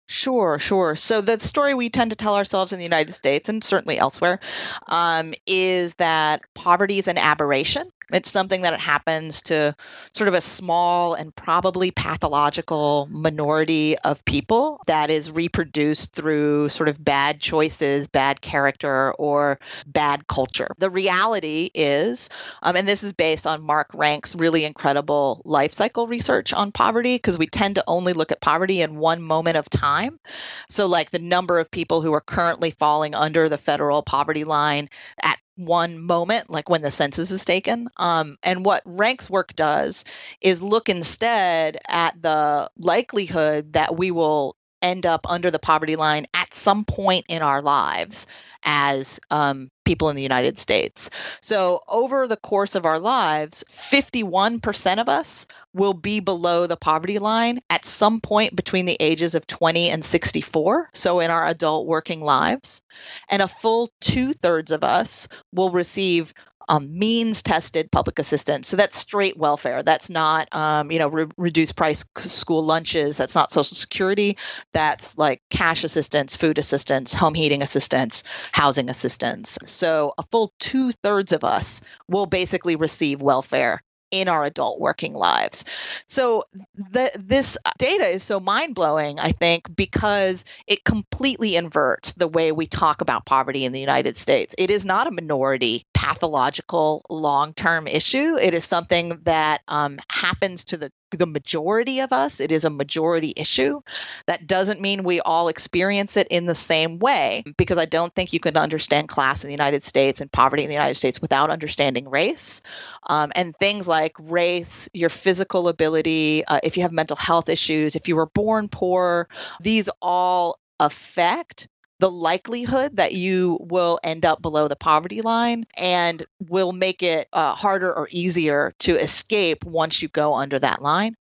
[0.08, 0.94] Sure, sure.
[0.94, 4.38] So the story we tend to tell ourselves in the United States and certainly elsewhere
[4.86, 7.90] um, is that poverty is an aberration.
[8.12, 9.74] It's something that happens to
[10.12, 16.88] sort of a small and probably pathological minority of people that is reproduced through sort
[16.88, 20.68] of bad choices, bad character, or bad culture.
[20.78, 22.30] The reality is,
[22.62, 27.16] um, and this is based on Mark Rank's really incredible life cycle research on poverty,
[27.16, 30.20] because we tend to only look at poverty in one moment of time.
[30.68, 34.88] So, like the number of people who are currently falling under the federal poverty line
[35.20, 37.88] at one moment, like when the census is taken.
[37.96, 40.04] Um, and what Rank's work does
[40.40, 46.26] is look instead at the likelihood that we will end up under the poverty line
[46.34, 48.26] at some point in our lives
[48.62, 51.10] as um, people in the United States.
[51.40, 57.18] So, over the course of our lives, 51% of us will be below the poverty
[57.18, 60.90] line at some point between the ages of 20 and 64.
[60.92, 62.82] So, in our adult working lives.
[63.28, 66.34] And a full two thirds of us will receive
[66.68, 68.68] um, means tested public assistance.
[68.68, 69.82] So that's straight welfare.
[69.82, 73.16] That's not, um, you know, re- reduced price school lunches.
[73.16, 74.38] That's not Social Security.
[74.72, 79.58] That's like cash assistance, food assistance, home heating assistance, housing assistance.
[79.64, 85.14] So a full two thirds of us will basically receive welfare in our adult working
[85.14, 85.64] lives.
[86.06, 92.28] So the, this data is so mind blowing, I think, because it completely inverts the
[92.28, 94.54] way we talk about poverty in the United States.
[94.58, 98.36] It is not a minority pathological long term issue.
[98.40, 102.40] It is something that um, happens to the the majority of us.
[102.40, 103.80] It is a majority issue.
[104.26, 108.32] That doesn't mean we all experience it in the same way, because I don't think
[108.32, 111.50] you can understand class in the United States and poverty in the United States without
[111.50, 112.62] understanding race.
[113.02, 117.96] Um, and things like race, your physical ability, uh, if you have mental health issues,
[117.96, 119.28] if you were born poor,
[119.60, 126.24] these all affect the likelihood that you will end up below the poverty line and
[126.48, 131.16] will make it uh, harder or easier to escape once you go under that line.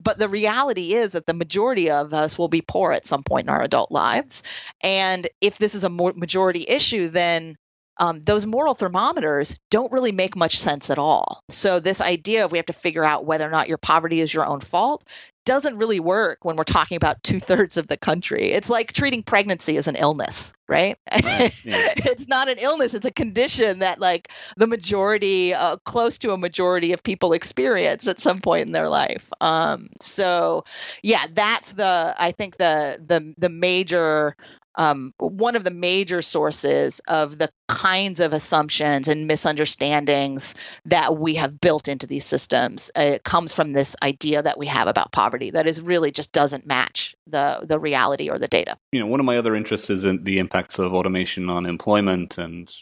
[0.00, 3.46] But the reality is that the majority of us will be poor at some point
[3.48, 4.42] in our adult lives.
[4.82, 7.56] And if this is a majority issue, then
[7.98, 11.42] um, those moral thermometers don't really make much sense at all.
[11.48, 14.32] So, this idea of we have to figure out whether or not your poverty is
[14.32, 15.04] your own fault
[15.48, 18.50] doesn't really work when we're talking about two thirds of the country.
[18.50, 20.98] It's like treating pregnancy as an illness, right?
[21.64, 21.94] Yeah.
[21.96, 26.38] it's not an illness; it's a condition that like the majority, uh, close to a
[26.38, 29.30] majority of people experience at some point in their life.
[29.40, 30.64] Um, so,
[31.02, 34.36] yeah, that's the I think the the the major
[34.78, 40.54] um, one of the major sources of the kinds of assumptions and misunderstandings
[40.86, 42.90] that we have built into these systems.
[42.96, 46.32] Uh, it comes from this idea that we have about poverty that is really just
[46.32, 48.78] doesn't match the the reality or the data.
[48.92, 52.38] You know, one of my other interests is in the impacts of automation on employment
[52.38, 52.72] and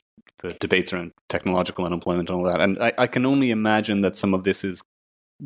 [0.40, 2.60] the debates around technological unemployment and all that.
[2.60, 4.82] And I, I can only imagine that some of this is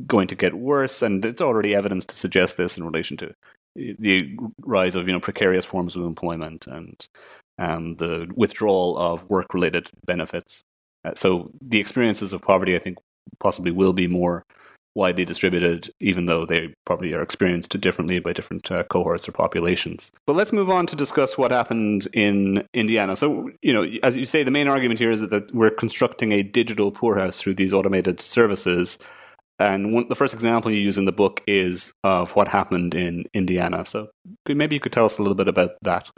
[0.06, 3.34] going to get worse, and it's already evidence to suggest this in relation to
[3.74, 7.06] the rise of you know precarious forms of employment and
[7.58, 10.62] um, the withdrawal of work-related benefits.
[11.04, 12.98] Uh, so the experiences of poverty, I think,
[13.38, 14.44] possibly will be more
[14.94, 20.10] widely distributed, even though they probably are experienced differently by different uh, cohorts or populations.
[20.26, 23.14] But let's move on to discuss what happened in Indiana.
[23.14, 26.42] So, you know, as you say, the main argument here is that we're constructing a
[26.42, 28.98] digital poorhouse through these automated services.
[29.60, 33.26] And one, the first example you use in the book is of what happened in
[33.34, 33.84] Indiana.
[33.84, 34.08] So
[34.48, 36.08] maybe you could tell us a little bit about that.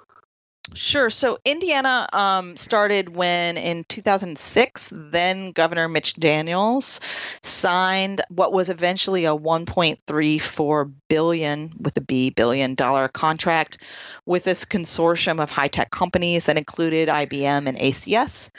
[0.75, 1.11] Sure.
[1.11, 7.01] So Indiana um, started when in 2006, then Governor Mitch Daniels
[7.43, 13.83] signed what was eventually a 1.34 billion with a B billion dollar contract
[14.25, 18.51] with this consortium of high tech companies that included IBM and ACS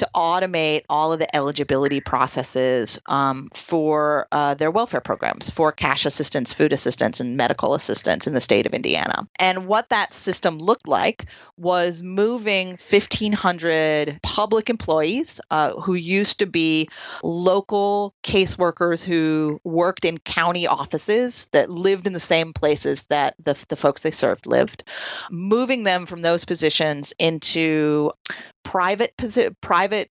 [0.00, 6.06] to automate all of the eligibility processes um, for uh, their welfare programs for cash
[6.06, 9.28] assistance, food assistance, and medical assistance in the state of Indiana.
[9.38, 11.26] And what that system looked like
[11.60, 16.88] was moving 1,500 public employees uh, who used to be
[17.22, 23.62] local caseworkers who worked in county offices that lived in the same places that the,
[23.68, 24.84] the folks they served lived,
[25.30, 28.10] moving them from those positions into
[28.62, 29.12] private
[29.60, 30.08] private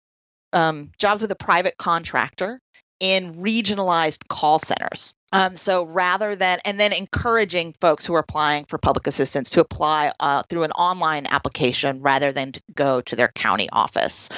[0.52, 2.60] um, jobs with a private contractor
[3.00, 5.14] in regionalized call centers.
[5.32, 9.60] Um, so rather than, and then encouraging folks who are applying for public assistance to
[9.60, 14.30] apply uh, through an online application rather than to go to their county office.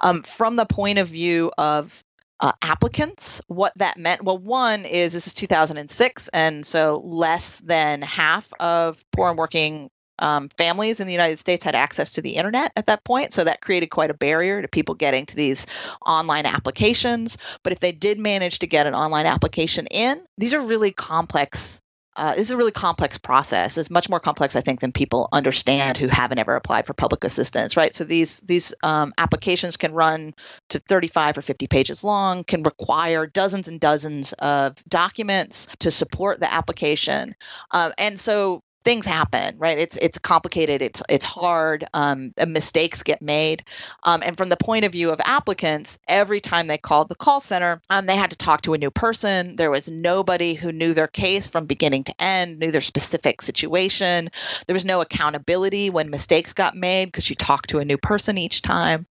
[0.00, 2.02] Um, from the point of view of
[2.38, 8.02] uh, applicants, what that meant, well, one is this is 2006, and so less than
[8.02, 12.36] half of poor and working um, families in the United States had access to the
[12.36, 13.32] internet at that point.
[13.32, 15.66] So that created quite a barrier to people getting to these
[16.04, 17.38] online applications.
[17.62, 21.80] But if they did manage to get an online application in, these are really complex.
[22.18, 23.76] Uh, this is a really complex process.
[23.76, 27.24] It's much more complex, I think, than people understand who haven't ever applied for public
[27.24, 27.94] assistance, right?
[27.94, 30.32] So these these um, applications can run
[30.70, 36.40] to 35 or 50 pages long, can require dozens and dozens of documents to support
[36.40, 37.34] the application,
[37.70, 39.78] um, and so things happen, right?
[39.78, 40.80] It's it's complicated.
[40.80, 41.84] It's it's hard.
[41.92, 43.64] Um, mistakes get made.
[44.04, 47.40] Um, and from the point of view of applicants, every time they called the call
[47.40, 49.56] center, um, they had to talk to a new person.
[49.56, 54.30] There was nobody who knew their case from beginning to end, knew their specific situation.
[54.68, 58.38] There was no accountability when mistakes got made because you talked to a new person
[58.38, 59.06] each time.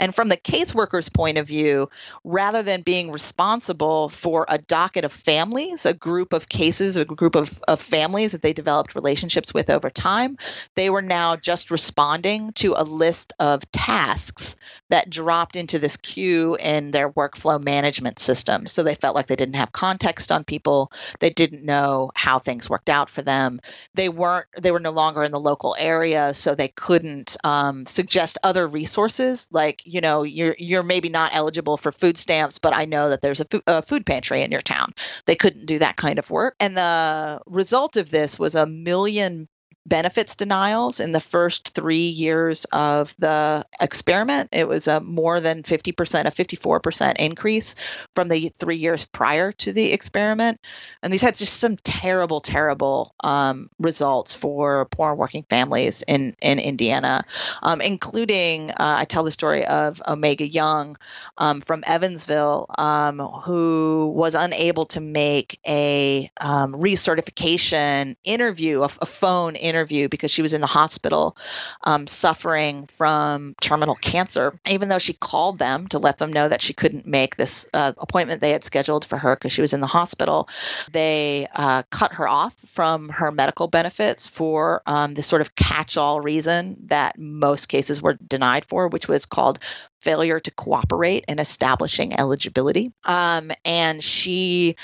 [0.00, 1.90] And from the caseworker's point of view,
[2.24, 7.36] rather than being responsible for a docket of families, a group of cases, a group
[7.36, 9.11] of, of families that they developed relationships
[9.54, 10.38] with over time,
[10.74, 14.56] they were now just responding to a list of tasks
[14.90, 18.66] that dropped into this queue in their workflow management system.
[18.66, 22.68] So they felt like they didn't have context on people, they didn't know how things
[22.68, 23.60] worked out for them.
[23.94, 28.38] They weren't they were no longer in the local area, so they couldn't um, suggest
[28.42, 32.84] other resources like you know you're you're maybe not eligible for food stamps but i
[32.84, 34.92] know that there's a, fu- a, food pantry in your town
[35.26, 39.01] they couldn't do that kind of work and the result of this was a million
[39.02, 39.48] million
[39.84, 44.50] benefits denials in the first three years of the experiment.
[44.52, 47.74] It was a more than 50%, a 54% increase
[48.14, 50.60] from the three years prior to the experiment.
[51.02, 56.58] And these had just some terrible, terrible um, results for poor working families in, in
[56.60, 57.24] Indiana,
[57.62, 60.96] um, including uh, I tell the story of Omega Young
[61.36, 69.06] um, from Evansville, um, who was unable to make a um, recertification interview, a, a
[69.06, 71.36] phone interview interview because she was in the hospital
[71.82, 74.58] um, suffering from terminal cancer.
[74.68, 77.92] Even though she called them to let them know that she couldn't make this uh,
[77.96, 80.48] appointment they had scheduled for her because she was in the hospital,
[80.90, 85.96] they uh, cut her off from her medical benefits for um, this sort of catch
[85.96, 89.58] all reason that most cases were denied for, which was called
[90.00, 92.92] failure to cooperate in establishing eligibility.
[93.04, 94.76] Um, and she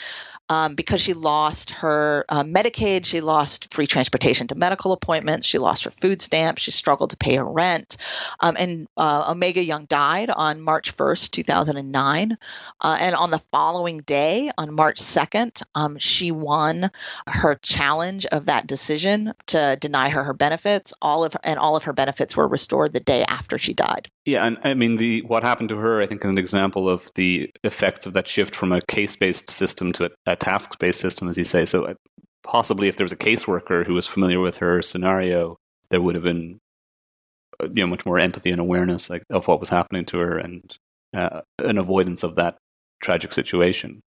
[0.49, 5.59] um, because she lost her uh, Medicaid, she lost free transportation to medical appointments, she
[5.59, 7.97] lost her food stamps, she struggled to pay her rent.
[8.41, 12.37] Um, and uh, Omega Young died on March 1st, 2009.
[12.81, 16.91] Uh, and on the following day, on March 2nd, um, she won
[17.27, 20.93] her challenge of that decision to deny her her benefits.
[21.03, 24.09] All of her, and all of her benefits were restored the day after she died.
[24.25, 27.11] Yeah, and I mean the what happened to her, I think, is an example of
[27.15, 31.39] the effects of that shift from a case-based system to a, a task-based system, as
[31.39, 31.65] you say.
[31.65, 31.95] So uh,
[32.43, 35.57] possibly, if there was a caseworker who was familiar with her scenario,
[35.91, 36.61] there would have been
[37.61, 40.39] uh, you know much more empathy and awareness like, of what was happening to her
[40.39, 40.77] and
[41.15, 42.57] uh, an avoidance of that
[43.01, 44.01] tragic situation.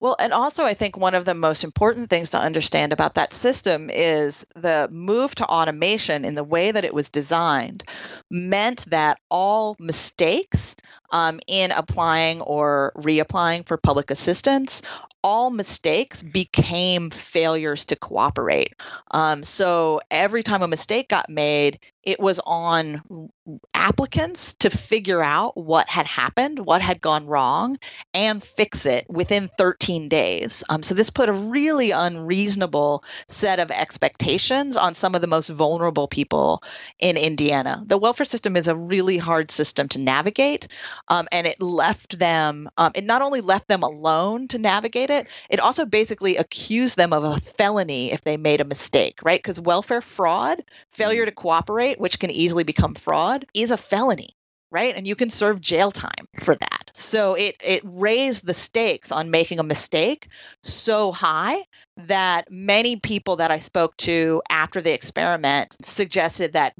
[0.00, 3.32] Well, and also, I think one of the most important things to understand about that
[3.32, 7.82] system is the move to automation in the way that it was designed
[8.30, 10.76] meant that all mistakes
[11.10, 14.82] um, in applying or reapplying for public assistance,
[15.22, 18.74] all mistakes became failures to cooperate.
[19.10, 23.28] Um, so every time a mistake got made, it was on
[23.74, 27.78] applicants to figure out what had happened, what had gone wrong,
[28.14, 30.64] and fix it within 13 days.
[30.70, 35.48] Um, so this put a really unreasonable set of expectations on some of the most
[35.48, 36.62] vulnerable people
[36.98, 37.82] in Indiana.
[37.84, 40.68] The welfare system is a really hard system to navigate,
[41.06, 45.26] um, and it left them, um, it not only left them alone to navigate it,
[45.48, 49.38] it also basically accused them of a felony if they made a mistake, right?
[49.38, 54.34] Because welfare fraud, failure to cooperate, which can easily become fraud, is a felony
[54.70, 59.12] right and you can serve jail time for that so it it raised the stakes
[59.12, 60.28] on making a mistake
[60.62, 61.56] so high
[61.96, 66.74] that many people that i spoke to after the experiment suggested that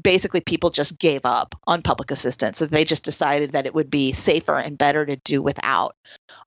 [0.00, 2.58] basically people just gave up on public assistance.
[2.58, 5.96] That they just decided that it would be safer and better to do without.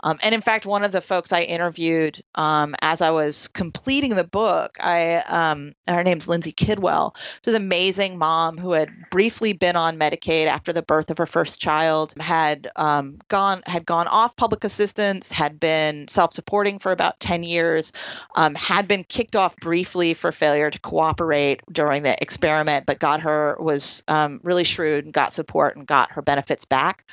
[0.02, 4.16] Um, and in fact one of the folks i interviewed um, as i was completing
[4.16, 7.16] the book i um, her name's lindsay kidwell.
[7.46, 11.62] An amazing mom who had briefly been on medicaid after the birth of her first
[11.62, 17.44] child had um, gone had gone off public assistance had been self-supporting for about 10
[17.44, 17.94] years
[18.36, 23.22] um, had been kicked off briefly for failure to cooperate during the experiment but got
[23.22, 27.06] her was um, really shrewd and got support and got her benefits back.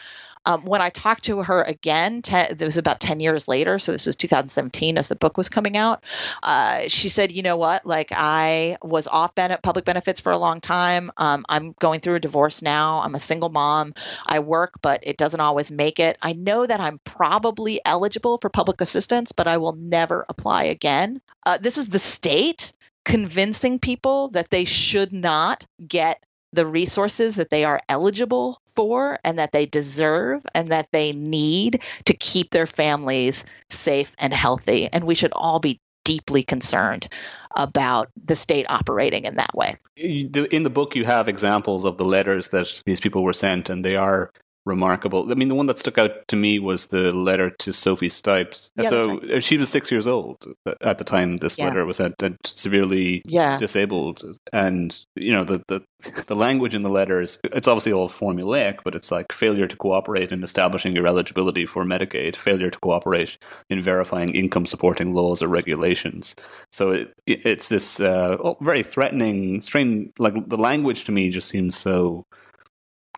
[0.46, 3.78] Um, when I talked to her again, ten, it was about 10 years later.
[3.78, 6.04] So this was 2017 as the book was coming out.
[6.42, 7.86] Uh, she said, you know what?
[7.86, 11.10] Like I was off ben- public benefits for a long time.
[11.16, 13.00] Um, I'm going through a divorce now.
[13.00, 13.94] I'm a single mom.
[14.26, 16.18] I work, but it doesn't always make it.
[16.20, 21.22] I know that I'm probably eligible for public assistance, but I will never apply again.
[21.46, 22.72] Uh, this is the state
[23.04, 29.38] convincing people that they should not get the resources that they are eligible for and
[29.38, 34.88] that they deserve and that they need to keep their families safe and healthy.
[34.92, 37.08] And we should all be deeply concerned
[37.56, 39.76] about the state operating in that way.
[39.96, 43.84] In the book, you have examples of the letters that these people were sent, and
[43.84, 44.30] they are
[44.66, 45.30] remarkable.
[45.30, 48.70] I mean, the one that stuck out to me was the letter to Sophie Stipes.
[48.76, 49.42] Yeah, so right.
[49.44, 50.44] she was six years old
[50.80, 51.66] at the time this Yeah.
[51.66, 53.58] letter was sent and severely Yeah.
[53.58, 54.22] disabled.
[54.52, 55.82] And, you know, the, the,
[56.26, 60.32] the language in the letters, it's obviously all formulaic, but it's like failure to cooperate
[60.32, 63.36] in establishing your eligibility for Medicaid, failure to cooperate
[63.68, 66.34] in verifying income supporting laws or regulations.
[66.72, 71.28] So it, it- it's this uh, oh, very threatening, strange, like the language to me
[71.30, 72.24] just seems so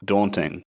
[0.04, 0.62] daunting.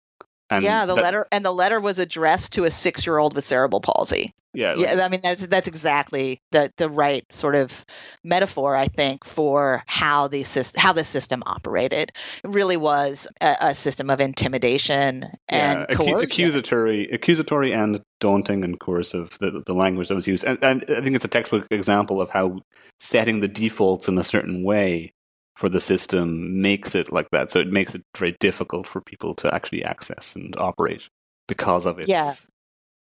[0.49, 3.81] And yeah, the that- letter and the letter was addressed to a six-year-old with cerebral
[3.81, 4.33] palsy.
[4.53, 7.85] Yeah, like- Yeah, I mean that's that's exactly the the right sort of
[8.23, 10.43] metaphor I think for how the
[10.75, 12.11] how the system operated.
[12.43, 16.23] It really was a, a system of intimidation and acu- coercion.
[16.23, 19.37] accusatory, accusatory, and daunting and coercive.
[19.39, 22.31] The the language that was used, and, and I think it's a textbook example of
[22.31, 22.61] how
[22.99, 25.13] setting the defaults in a certain way
[25.59, 27.51] for the system makes it like that.
[27.51, 31.09] So it makes it very difficult for people to actually access and operate
[31.49, 32.07] because of its.
[32.07, 32.33] Yeah.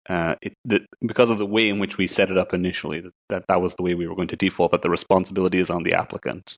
[0.10, 3.12] Uh, it, the, because of the way in which we set it up initially, that,
[3.28, 4.72] that that was the way we were going to default.
[4.72, 6.56] That the responsibility is on the applicant.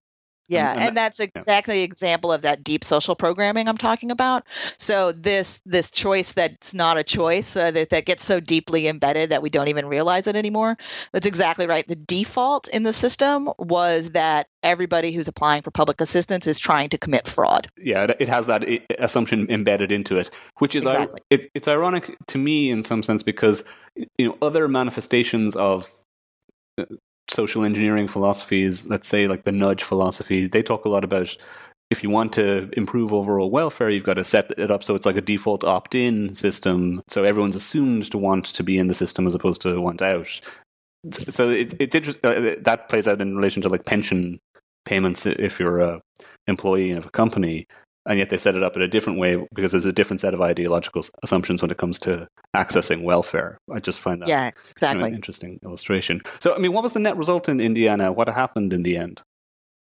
[0.50, 4.48] Yeah, and and, that's exactly the example of that deep social programming I'm talking about.
[4.78, 9.30] So this this choice that's not a choice uh, that that gets so deeply embedded
[9.30, 10.78] that we don't even realize it anymore.
[11.12, 11.88] That's exactly right.
[11.88, 16.90] The default in the system was that everybody who's applying for public assistance is trying
[16.90, 17.68] to commit fraud.
[17.78, 21.22] yeah, it, has that assumption embedded into it, which is Exactly.
[21.30, 23.64] it, it's ironic to me in some sense because
[24.18, 25.90] you know other manifestations of
[26.78, 26.86] uh,
[27.30, 31.36] social engineering philosophies, let's say like the nudge philosophy, they talk a lot about
[31.90, 35.06] if you want to improve overall welfare, you've got to set it up so it's
[35.06, 37.02] like a default opt in system.
[37.08, 40.40] So everyone's assumed to want to be in the system as opposed to want out.
[41.30, 42.30] So it, it's interesting.
[42.30, 44.40] Uh, that plays out in relation to like pension
[44.86, 46.02] payments if you're a
[46.48, 47.66] employee of a company.
[48.06, 50.34] And yet they set it up in a different way because there's a different set
[50.34, 53.60] of ideological assumptions when it comes to accessing welfare.
[53.72, 55.10] I just find that yeah, exactly.
[55.10, 56.22] an interesting illustration.
[56.40, 58.12] So, I mean, what was the net result in Indiana?
[58.12, 59.22] What happened in the end?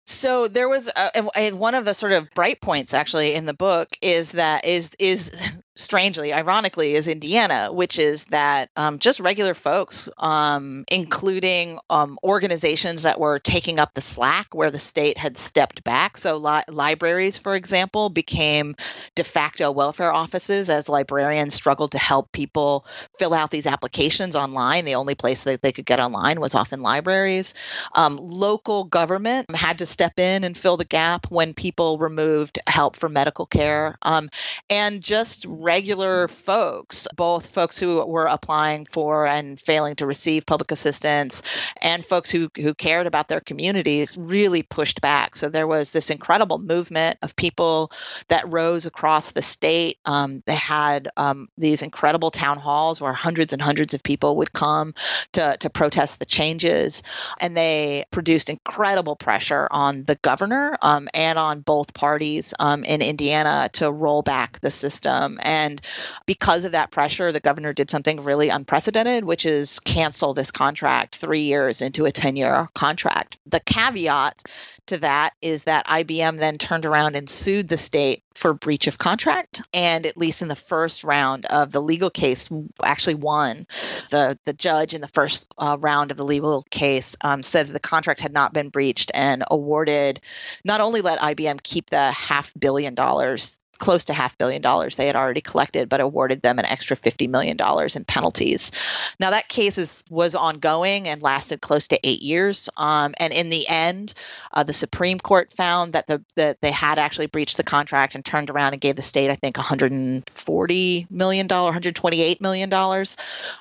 [0.09, 3.53] So there was a, a, one of the sort of bright points actually in the
[3.53, 5.36] book is that is is
[5.80, 13.03] strangely, ironically, is Indiana, which is that um, just regular folks, um, including um, organizations
[13.03, 16.17] that were taking up the slack where the state had stepped back.
[16.17, 18.75] So, li- libraries, for example, became
[19.15, 22.86] de facto welfare offices as librarians struggled to help people
[23.17, 24.86] fill out these applications online.
[24.86, 27.53] The only place that they could get online was often libraries.
[27.93, 32.97] Um, local government had to step in and fill the gap when people removed help
[32.97, 33.97] for medical care.
[34.01, 34.30] Um,
[34.69, 40.72] and just regular folks, both folks who were applying for and failing to receive public
[40.72, 41.43] assistance
[41.80, 45.36] and folks who, who cared about their communities, really pushed back.
[45.36, 47.91] So there was this incredible movement of people
[48.30, 49.99] that rose across the state.
[50.05, 54.51] Um, they had um, these incredible town halls where hundreds and hundreds of people would
[54.51, 54.95] come
[55.34, 57.03] to, to protest the changes.
[57.39, 63.03] And they produced incredible pressure on the governor um, and on both parties um, in
[63.03, 65.39] Indiana to roll back the system.
[65.49, 65.81] And
[66.27, 71.15] because of that pressure, the governor did something really unprecedented, which is cancel this contract
[71.15, 73.39] three years into a 10 year contract.
[73.47, 74.43] The caveat
[74.87, 78.99] to that is that IBM then turned around and sued the state for breach of
[78.99, 79.63] contract.
[79.73, 82.51] And at least in the first round of the legal case,
[82.83, 83.65] actually won.
[84.11, 87.73] The, the judge in the first uh, round of the legal case um, said that
[87.73, 90.21] the contract had not been breached and awarded,
[90.63, 95.07] not only let IBM keep the half billion dollars close to half billion dollars they
[95.07, 97.57] had already collected, but awarded them an extra $50 million
[97.95, 98.71] in penalties.
[99.19, 102.69] Now, that case is, was ongoing and lasted close to eight years.
[102.77, 104.13] Um, and in the end,
[104.53, 108.23] uh, the Supreme Court found that, the, that they had actually breached the contract and
[108.23, 112.69] turned around and gave the state, I think, $140 million, $128 million.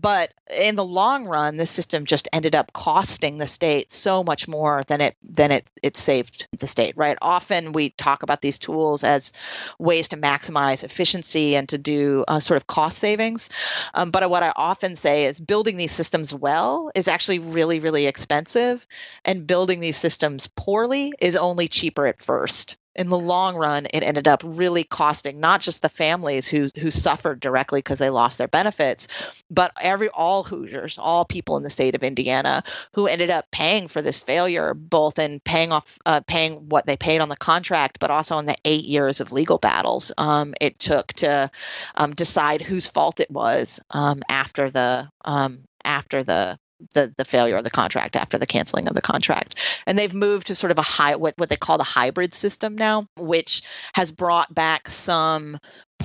[0.02, 4.48] But in the long run, this system just ended up costing the state so much
[4.48, 6.96] more than it than it it saved the state.
[6.96, 7.18] Right?
[7.20, 9.32] Often we talk about these tools as
[9.78, 13.50] ways to maximize efficiency and to do uh, sort of cost savings.
[13.94, 18.06] Um, but what I often say is building these systems well is actually really really
[18.06, 18.86] expensive,
[19.24, 24.02] and building these systems poorly is only cheaper at first in the long run, it
[24.02, 28.38] ended up really costing not just the families who who suffered directly because they lost
[28.38, 29.06] their benefits,
[29.48, 33.86] but every all Hoosiers, all people in the state of Indiana who ended up paying
[33.86, 38.00] for this failure, both in paying off, uh, paying what they paid on the contract,
[38.00, 41.50] but also in the eight years of legal battles um, it took to
[41.94, 46.58] um, decide whose fault it was um, after the um, after the
[46.94, 49.56] the the failure of the contract after the canceling of the contract.
[49.86, 52.76] And they've moved to sort of a high what, what they call the hybrid system
[52.76, 53.62] now which
[53.94, 55.58] has brought back some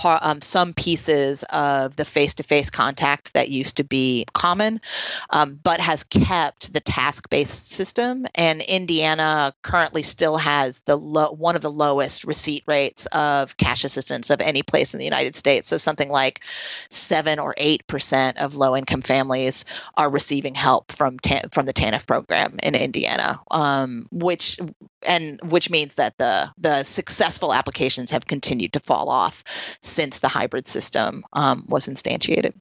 [0.04, 4.82] um, some pieces of the face-to-face contact that used to be common,
[5.30, 8.26] um, but has kept the task-based system.
[8.36, 13.84] And Indiana currently still has the lo- one of the lowest receipt rates of cash
[13.84, 15.68] assistance of any place in the United States.
[15.68, 16.42] So something like
[16.90, 19.66] seven or eight percent of low-income families
[19.96, 24.60] are receiving help from ta- from the TANF program in Indiana, um, which
[25.08, 29.44] and which means that the the successful applications have continued to fall off
[29.84, 32.54] since the hybrid system um, was instantiated.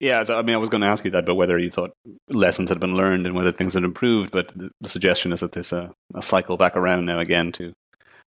[0.00, 1.94] Yeah, so, I mean, I was going to ask you that, but whether you thought
[2.28, 4.32] lessons had been learned and whether things had improved.
[4.32, 7.72] But the, the suggestion is that there's a, a, cycle back around now again to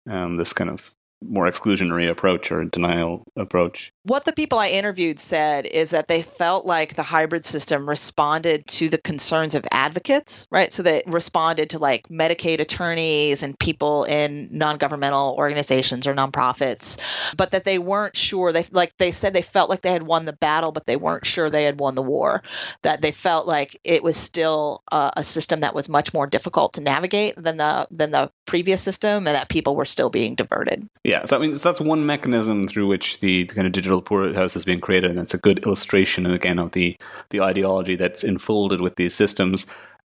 [0.09, 3.93] um, this kind of more exclusionary approach or denial approach.
[4.05, 8.67] What the people I interviewed said is that they felt like the hybrid system responded
[8.69, 10.73] to the concerns of advocates, right?
[10.73, 16.99] So they responded to like Medicaid attorneys and people in non-governmental organizations or nonprofits,
[17.37, 18.53] but that they weren't sure.
[18.53, 21.27] They like they said they felt like they had won the battle, but they weren't
[21.27, 22.43] sure they had won the war.
[22.83, 26.75] That they felt like it was still uh, a system that was much more difficult
[26.75, 30.89] to navigate than the than the previous system, and that people were still being diverted.
[31.05, 34.55] Yeah, so I mean, so that's one mechanism through which the, kind of digital poorhouse
[34.57, 36.97] is being created, and it's a good illustration again of the
[37.31, 39.67] the ideology that's enfolded with these systems.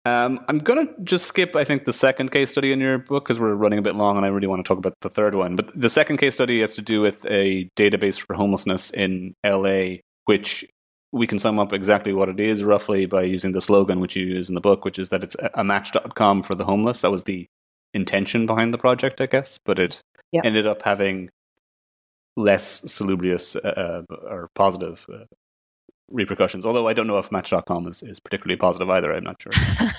[0.06, 3.26] Um, I'm going to just skip, I think, the second case study in your book
[3.26, 5.34] because we're running a bit long, and I really want to talk about the third
[5.34, 5.56] one.
[5.56, 9.98] But the second case study has to do with a database for homelessness in LA,
[10.26, 10.64] which
[11.12, 14.26] we can sum up exactly what it is roughly by using the slogan which you
[14.26, 17.02] use in the book, which is that it's a match.com for the homeless.
[17.02, 17.48] That was the
[17.94, 20.02] intention behind the project, I guess, but it
[20.32, 20.46] Yep.
[20.46, 21.30] ended up having
[22.36, 25.26] less salubrious uh, uh, or positive uh,
[26.10, 26.66] repercussions.
[26.66, 29.14] Although I don't know if Match.com is, is particularly positive either.
[29.14, 29.54] I'm not sure.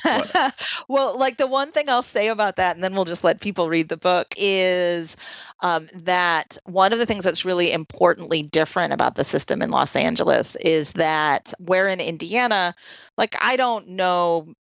[0.89, 3.69] well, like the one thing I'll say about that, and then we'll just let people
[3.69, 5.17] read the book, is
[5.61, 9.97] um, that one of the things that's really importantly different about the system in Los
[9.97, 12.75] Angeles is that where in Indiana,
[13.17, 14.55] like I don't know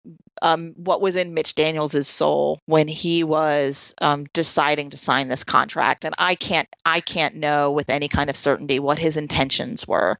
[0.42, 5.44] um, what was in Mitch Daniels' soul when he was um, deciding to sign this
[5.44, 9.86] contract, and I can't I can't know with any kind of certainty what his intentions
[9.86, 10.18] were.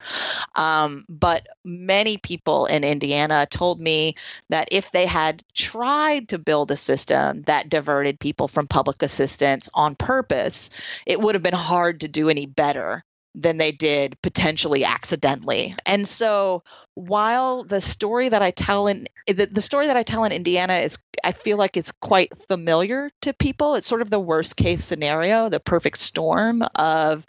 [0.54, 4.14] Um, but many people in Indiana told me
[4.48, 9.68] that if they had tried to build a system that diverted people from public assistance
[9.74, 10.63] on purpose,
[11.06, 13.04] it would have been hard to do any better
[13.34, 15.74] than they did potentially accidentally.
[15.86, 16.62] And so
[16.94, 20.74] while the story that I tell in the, the, story that I tell in Indiana
[20.74, 23.74] is I feel like it's quite familiar to people.
[23.74, 27.26] It's sort of the worst case scenario, the perfect storm of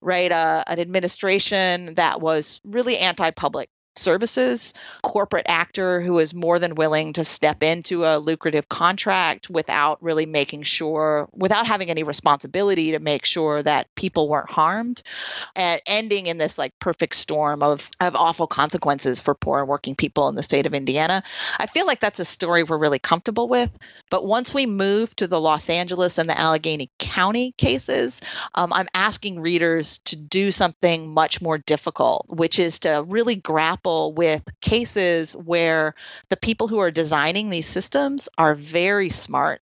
[0.00, 3.68] right uh, an administration that was really anti-public
[3.98, 10.02] services corporate actor who is more than willing to step into a lucrative contract without
[10.02, 15.02] really making sure without having any responsibility to make sure that people weren't harmed
[15.56, 19.96] and ending in this like perfect storm of of awful consequences for poor and working
[19.96, 21.22] people in the state of Indiana.
[21.58, 23.70] I feel like that's a story we're really comfortable with.
[24.10, 28.22] But once we move to the Los Angeles and the Allegheny County cases
[28.54, 33.87] um, I'm asking readers to do something much more difficult which is to really grapple
[34.14, 35.94] with cases where
[36.30, 39.60] the people who are designing these systems are very smart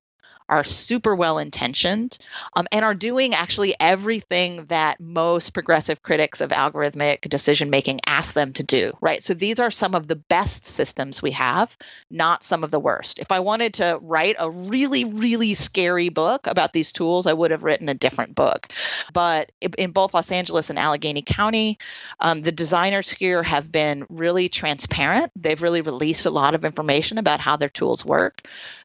[0.48, 2.18] are super well intentioned
[2.54, 8.34] um, and are doing actually everything that most progressive critics of algorithmic decision making ask
[8.34, 9.22] them to do, right?
[9.22, 11.76] So these are some of the best systems we have,
[12.10, 13.18] not some of the worst.
[13.18, 17.50] If I wanted to write a really, really scary book about these tools, I would
[17.50, 18.68] have written a different book.
[19.12, 21.78] But in both Los Angeles and Allegheny County,
[22.20, 25.32] um, the designers here have been really transparent.
[25.36, 28.42] They've really released a lot of information about how their tools work.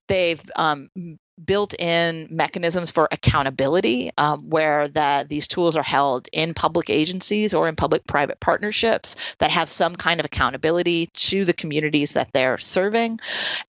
[0.07, 0.89] They've um,
[1.46, 7.54] built in mechanisms for accountability um, where that these tools are held in public agencies
[7.54, 12.32] or in public private partnerships that have some kind of accountability to the communities that
[12.32, 13.20] they're serving.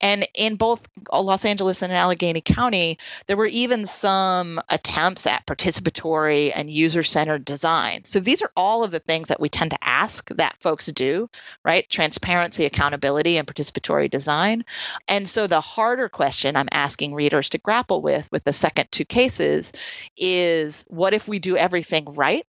[0.00, 6.52] And in both los angeles and allegheny county there were even some attempts at participatory
[6.54, 8.04] and user-centered design.
[8.04, 11.28] So these are all of the things that we tend to ask that folks do
[11.64, 11.88] right?
[11.88, 14.64] Transparency accountability and participatory design.
[15.08, 19.04] And so the harder question i'm asking readers to grapple with with the second two
[19.04, 19.72] cases
[20.16, 22.44] is what if we do everything right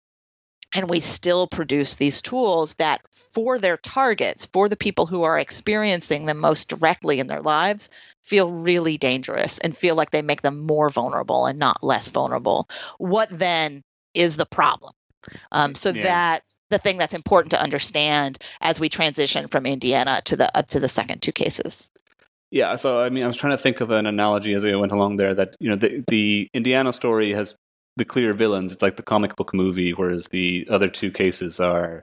[0.74, 5.38] and we still produce these tools that for their targets for the people who are
[5.38, 7.90] experiencing them most directly in their lives
[8.22, 12.68] feel really dangerous and feel like they make them more vulnerable and not less vulnerable
[12.98, 13.82] what then
[14.14, 14.92] is the problem
[15.52, 16.02] um, so yeah.
[16.02, 20.62] that's the thing that's important to understand as we transition from Indiana to the uh,
[20.62, 21.90] to the second two cases.
[22.50, 24.92] Yeah, so I mean, I was trying to think of an analogy as I went
[24.92, 25.34] along there.
[25.34, 27.54] That you know, the the Indiana story has
[27.96, 28.72] the clear villains.
[28.72, 32.02] It's like the comic book movie, whereas the other two cases are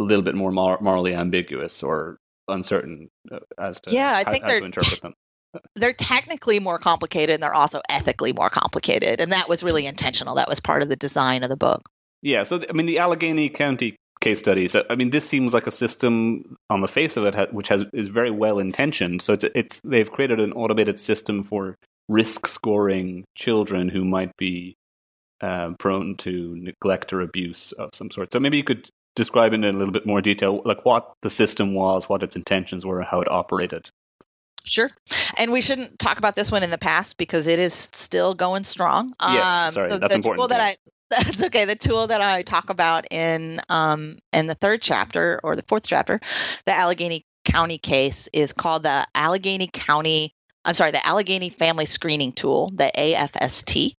[0.00, 2.18] a little bit more mor- morally ambiguous or
[2.48, 5.14] uncertain uh, as to yeah, I how, think how to interpret them.
[5.76, 10.34] They're technically more complicated, and they're also ethically more complicated, and that was really intentional.
[10.34, 11.82] That was part of the design of the book.
[12.22, 13.94] Yeah, so I mean, the Allegheny County
[14.24, 14.74] case studies.
[14.74, 18.08] I mean, this seems like a system on the face of it, which has is
[18.08, 19.22] very well intentioned.
[19.22, 21.76] So it's it's they've created an automated system for
[22.08, 24.76] risk scoring children who might be
[25.40, 28.32] uh, prone to neglect or abuse of some sort.
[28.32, 31.74] So maybe you could describe in a little bit more detail, like what the system
[31.74, 33.90] was, what its intentions were, how it operated.
[34.64, 34.90] Sure.
[35.36, 38.64] And we shouldn't talk about this one in the past because it is still going
[38.64, 39.14] strong.
[39.20, 40.48] Yes, um, sorry, so that's important.
[40.48, 40.76] That I,
[41.10, 41.64] that's okay.
[41.64, 45.86] The tool that I talk about in um, in the third chapter or the fourth
[45.86, 46.20] chapter,
[46.64, 50.34] the Allegheny County case, is called the Allegheny County.
[50.64, 53.96] I'm sorry, the Allegheny Family Screening Tool, the AFST.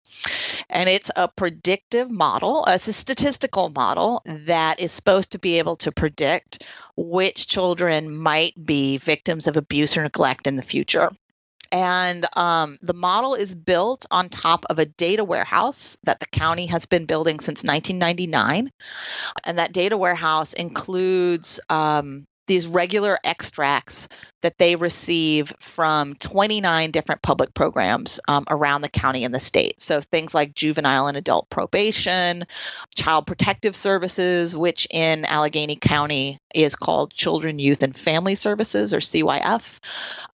[0.67, 5.75] And it's a predictive model, it's a statistical model that is supposed to be able
[5.77, 11.09] to predict which children might be victims of abuse or neglect in the future.
[11.75, 16.67] And um, the model is built on top of a data warehouse that the county
[16.67, 18.71] has been building since 1999.
[19.43, 24.07] And that data warehouse includes um, these regular extracts
[24.45, 29.81] that they receive from 29 different public programs um, around the county and the state.
[29.81, 32.45] So things like juvenile and adult probation,
[32.93, 38.99] child protective services, which in Allegheny County is called Children, Youth, and Family Services or
[38.99, 39.79] CYF.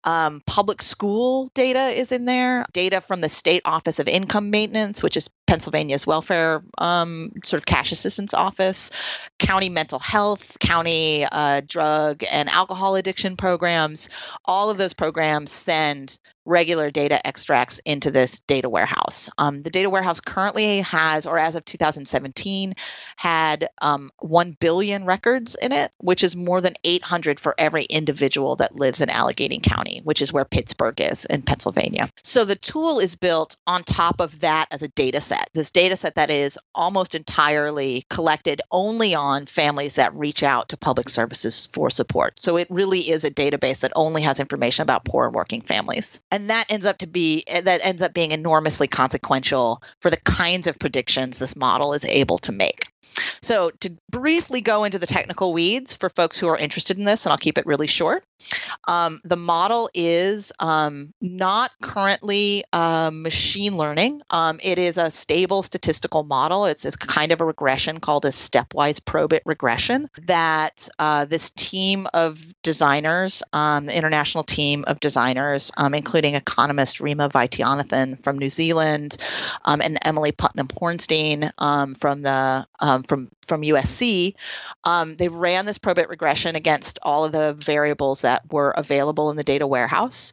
[0.03, 5.01] Um, public school data is in there, data from the State Office of Income Maintenance,
[5.01, 8.91] which is Pennsylvania's welfare um, sort of cash assistance office,
[9.37, 14.00] county mental health, county uh, drug and alcohol addiction programs.
[14.45, 19.29] All of those programs send regular data extracts into this data warehouse.
[19.37, 22.73] Um, the data warehouse currently has, or as of 2017,
[23.15, 28.55] had um, 1 billion records in it, which is more than 800 for every individual
[28.57, 32.09] that lives in Allegheny County, which is where Pittsburgh is in Pennsylvania.
[32.23, 35.49] So the tool is built on top of that as a data set.
[35.53, 40.77] This data set that is almost entirely collected only on families that reach out to
[40.77, 42.39] public services for support.
[42.39, 46.23] So it really is a database that only has information about poor and working families
[46.31, 50.17] and that ends up to be eh, that ends up being enormously consequential for the
[50.17, 52.90] kinds of predictions this model is able to make
[53.43, 57.25] so, to briefly go into the technical weeds for folks who are interested in this,
[57.25, 58.23] and I'll keep it really short,
[58.87, 64.21] um, the model is um, not currently uh, machine learning.
[64.29, 66.65] Um, it is a stable statistical model.
[66.65, 72.07] It's, it's, kind of a regression called a stepwise probit regression that uh, this team
[72.13, 79.17] of designers, um, international team of designers, um, including economist Rhema Vaithianathan from New Zealand
[79.65, 81.51] and Emily Putnam Hornstein
[81.97, 82.67] from the
[83.07, 84.35] from from USC,
[84.83, 89.37] um, they ran this probit regression against all of the variables that were available in
[89.37, 90.31] the data warehouse.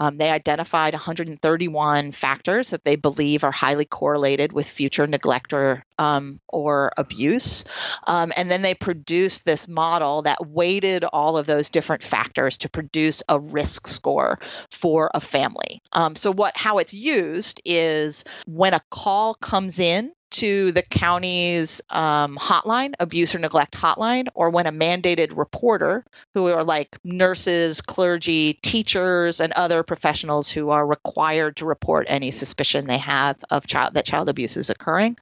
[0.00, 5.84] Um, they identified 131 factors that they believe are highly correlated with future neglect or,
[5.98, 7.66] um, or abuse.
[8.06, 12.70] Um, and then they produced this model that weighted all of those different factors to
[12.70, 14.38] produce a risk score
[14.70, 15.82] for a family.
[15.92, 21.82] Um, so, what how it's used is when a call comes in to the county's
[21.90, 26.04] um, hotline, abuse or neglect hotline, or when a mandated reporter,
[26.34, 32.30] who are like nurses, clergy, teachers, and other professionals who are required to report any
[32.30, 35.16] suspicion they have of child that child abuse is occurring,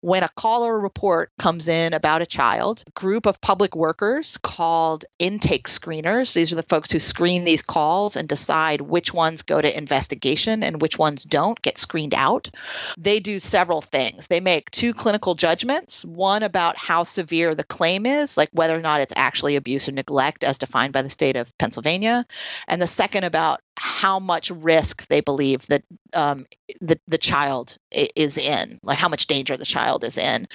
[0.00, 4.38] when a call or report comes in about a child, a group of public workers
[4.38, 6.32] called intake screeners.
[6.34, 10.62] These are the folks who screen these calls and decide which ones go to investigation
[10.62, 12.50] and which ones don't get screened out.
[12.98, 14.26] They do several things.
[14.26, 18.76] They may make two clinical judgments one about how severe the claim is, like whether
[18.76, 22.26] or not it's actually abuse or neglect as defined by the state of Pennsylvania,
[22.68, 25.82] and the second about how much risk they believe that
[26.12, 26.46] um,
[26.82, 30.46] the, the child is in, like how much danger the child is in.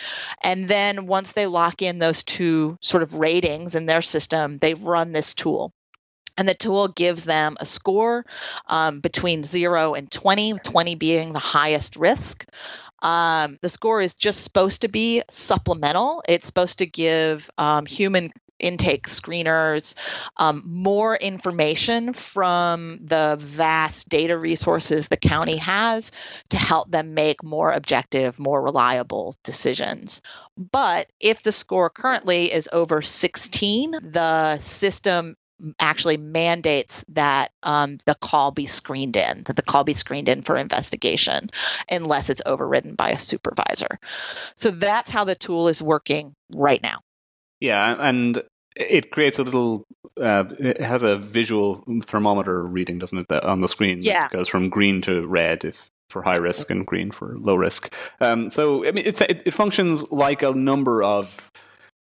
[0.44, 4.76] And then once they lock in those two sort of ratings in their system, they
[4.76, 5.72] run this tool
[6.38, 8.26] and the tool gives them a score
[8.68, 12.46] um, between 0 and 20 20 being the highest risk
[13.02, 16.24] um, the score is just supposed to be supplemental.
[16.28, 19.96] It's supposed to give um, human intake screeners
[20.38, 26.12] um, more information from the vast data resources the county has
[26.50, 30.22] to help them make more objective, more reliable decisions.
[30.58, 35.36] But if the score currently is over 16, the system
[35.80, 40.42] actually mandates that um, the call be screened in, that the call be screened in
[40.42, 41.50] for investigation,
[41.90, 44.00] unless it's overridden by a supervisor.
[44.56, 47.00] So that's how the tool is working right now.
[47.60, 48.42] Yeah, and
[48.76, 49.86] it creates a little.
[50.20, 54.00] Uh, it has a visual thermometer reading, doesn't it, that on the screen?
[54.02, 57.56] Yeah, it goes from green to red if for high risk and green for low
[57.56, 57.94] risk.
[58.22, 61.52] Um, so I mean, it, it functions like a number of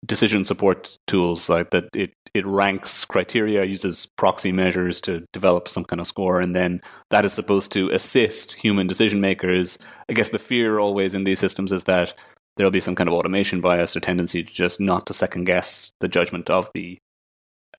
[0.04, 5.84] decision support tools like that it it ranks criteria uses proxy measures to develop some
[5.84, 6.80] kind of score and then
[7.10, 9.78] that is supposed to assist human decision makers
[10.08, 12.12] i guess the fear always in these systems is that
[12.56, 15.92] there'll be some kind of automation bias or tendency to just not to second guess
[16.00, 16.98] the judgment of the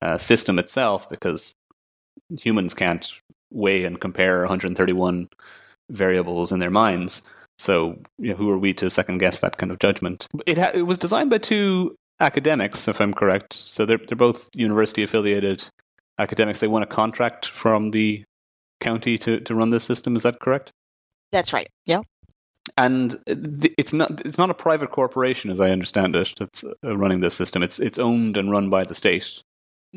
[0.01, 1.53] uh, system itself because
[2.41, 3.13] humans can't
[3.51, 5.27] weigh and compare 131
[5.89, 7.21] variables in their minds
[7.57, 10.27] so, you know, who are we to second guess that kind of judgment?
[10.45, 13.53] It, ha- it was designed by two academics, if I'm correct.
[13.53, 15.69] So they're they're both university affiliated
[16.17, 16.59] academics.
[16.59, 18.23] They won a contract from the
[18.79, 20.15] county to, to run this system.
[20.15, 20.71] Is that correct?
[21.31, 21.67] That's right.
[21.85, 22.01] Yeah.
[22.77, 27.19] And it's not it's not a private corporation, as I understand it, that's uh, running
[27.19, 27.61] this system.
[27.61, 29.43] It's it's owned and run by the state.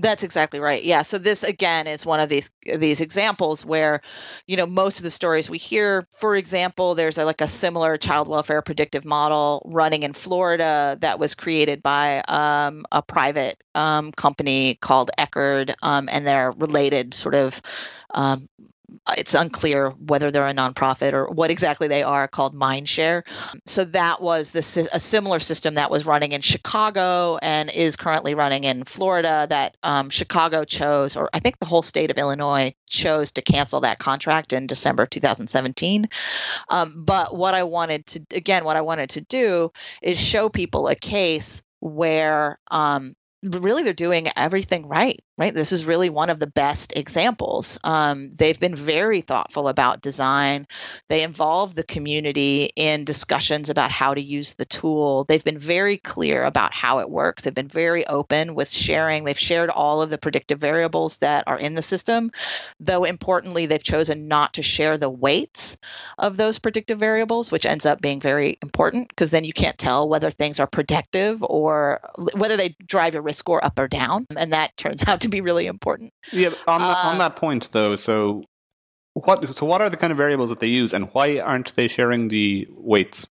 [0.00, 0.84] That's exactly right.
[0.84, 1.02] Yeah.
[1.02, 4.00] So this again is one of these these examples where,
[4.46, 7.96] you know, most of the stories we hear, for example, there's a, like a similar
[7.96, 14.12] child welfare predictive model running in Florida that was created by um, a private um,
[14.12, 17.62] company called Eckerd, um, and they're related sort of
[18.10, 18.48] um,
[19.16, 23.22] it's unclear whether they're a nonprofit or what exactly they are called mindshare.
[23.66, 28.34] So that was the, a similar system that was running in chicago and is currently
[28.34, 32.72] running in florida that um, chicago chose or i think the whole state of illinois
[32.88, 36.08] chose to cancel that contract in december of 2017
[36.68, 39.70] um, but what i wanted to again what i wanted to do
[40.02, 45.54] is show people a case where um, really they're doing everything right right?
[45.54, 47.78] This is really one of the best examples.
[47.84, 50.66] Um, they've been very thoughtful about design.
[51.08, 55.24] They involve the community in discussions about how to use the tool.
[55.24, 57.44] They've been very clear about how it works.
[57.44, 59.24] They've been very open with sharing.
[59.24, 62.30] They've shared all of the predictive variables that are in the system
[62.80, 65.78] though importantly they've chosen not to share the weights
[66.16, 70.08] of those predictive variables which ends up being very important because then you can't tell
[70.08, 72.00] whether things are predictive or
[72.36, 75.40] whether they drive your risk score up or down, and that turns out to be
[75.40, 76.12] really important.
[76.32, 78.44] Yeah, on, uh, on that point though, so
[79.14, 81.88] what so what are the kind of variables that they use, and why aren't they
[81.88, 83.26] sharing the weights?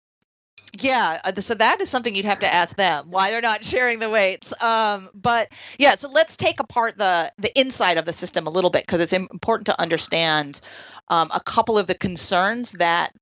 [0.81, 3.99] Yeah, uh, so that is something you'd have to ask them why they're not sharing
[3.99, 4.53] the weights.
[4.63, 8.71] Um, but yeah, so let's take apart the the inside of the system a little
[8.71, 10.61] bit because it's important to understand
[11.09, 13.13] um, a couple of the concerns that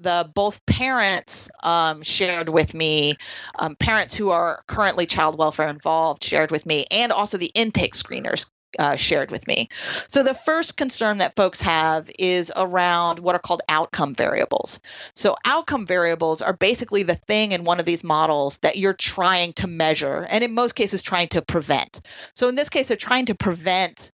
[0.00, 3.14] the both parents um, shared with me,
[3.58, 7.94] um, parents who are currently child welfare involved shared with me, and also the intake
[7.94, 8.46] screeners
[8.78, 9.68] uh, shared with me.
[10.08, 14.80] So, the first concern that folks have is around what are called outcome variables.
[15.14, 19.52] So, outcome variables are basically the thing in one of these models that you're trying
[19.54, 22.00] to measure, and in most cases, trying to prevent.
[22.34, 24.10] So, in this case, they're trying to prevent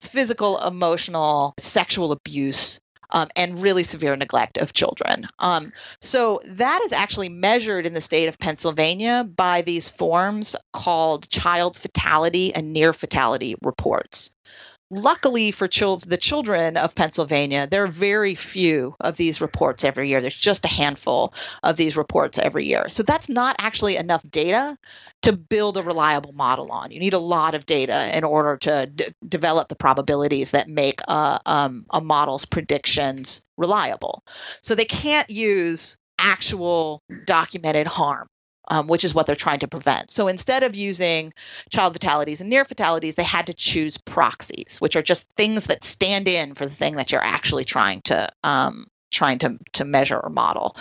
[0.00, 2.80] physical, emotional, sexual abuse
[3.10, 5.28] um, and really severe neglect of children.
[5.38, 11.28] Um, so that is actually measured in the state of Pennsylvania by these forms called
[11.28, 14.34] child fatality and near fatality reports.
[14.90, 20.08] Luckily for chil- the children of Pennsylvania, there are very few of these reports every
[20.08, 20.20] year.
[20.20, 21.32] There's just a handful
[21.62, 22.88] of these reports every year.
[22.90, 24.78] So that's not actually enough data
[25.22, 26.92] to build a reliable model on.
[26.92, 31.00] You need a lot of data in order to d- develop the probabilities that make
[31.08, 34.22] a, um, a model's predictions reliable.
[34.62, 38.28] So they can't use actual documented harm
[38.68, 40.10] um, which is what they're trying to prevent.
[40.10, 41.32] So instead of using
[41.70, 45.84] child fatalities and near fatalities, they had to choose proxies, which are just things that
[45.84, 50.18] stand in for the thing that you're actually trying to um, trying to to measure
[50.18, 50.76] or model.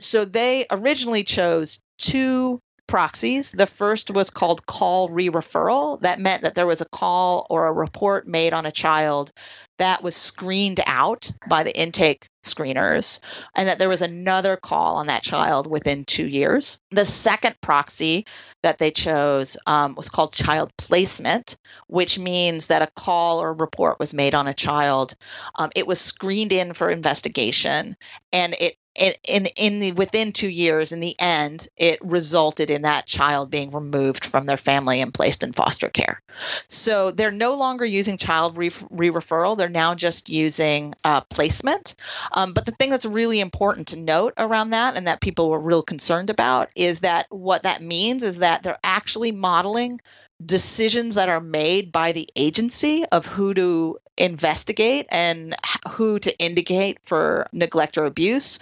[0.00, 3.52] So they originally chose two proxies.
[3.52, 6.00] The first was called call re-referral.
[6.02, 9.32] That meant that there was a call or a report made on a child
[9.78, 13.20] that was screened out by the intake screeners
[13.54, 16.78] and that there was another call on that child within two years.
[16.90, 18.26] The second proxy
[18.62, 21.56] that they chose um, was called child placement,
[21.88, 25.14] which means that a call or report was made on a child.
[25.54, 27.96] Um, it was screened in for investigation
[28.32, 33.06] and it in in the within two years in the end it resulted in that
[33.06, 36.22] child being removed from their family and placed in foster care.
[36.68, 39.56] So they're no longer using child re-referral.
[39.56, 41.96] They're now just using uh, placement.
[42.32, 45.58] Um, but the thing that's really important to note around that and that people were
[45.58, 50.00] real concerned about is that what that means is that they're actually modeling
[50.44, 55.54] decisions that are made by the agency of who to investigate and
[55.90, 58.58] who to indicate for neglect or abuse,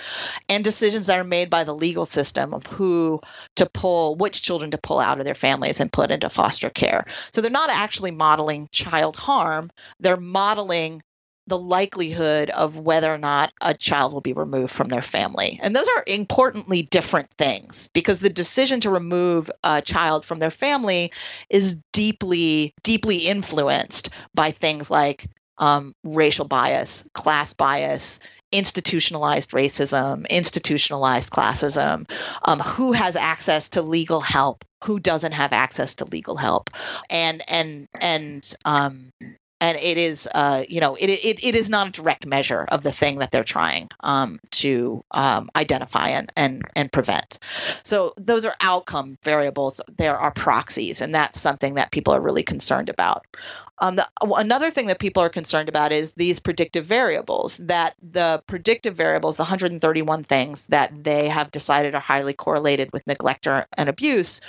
[0.48, 3.20] and decisions that are made by the legal system of who
[3.56, 7.04] to pull, which children to pull out of their families and put into foster care.
[7.32, 11.02] So they're not actually modeling child harm, they're modeling
[11.48, 15.58] the likelihood of whether or not a child will be removed from their family.
[15.62, 20.50] And those are importantly different things because the decision to remove a child from their
[20.50, 21.12] family
[21.50, 25.26] is deeply, deeply influenced by things like
[25.58, 32.08] um, racial bias, class bias, institutionalized racism, institutionalized classism,
[32.42, 36.70] um, who has access to legal help, who doesn't have access to legal help,
[37.08, 39.10] and and and um,
[39.62, 42.82] and it is uh, you know it, it, it is not a direct measure of
[42.82, 47.38] the thing that they're trying um, to um, identify and, and and prevent.
[47.84, 49.80] So those are outcome variables.
[49.96, 53.24] There are proxies and that's something that people are really concerned about.
[53.78, 58.42] Um, the, another thing that people are concerned about is these predictive variables that the
[58.46, 63.66] predictive variables the 131 things that they have decided are highly correlated with neglect or,
[63.76, 64.40] and abuse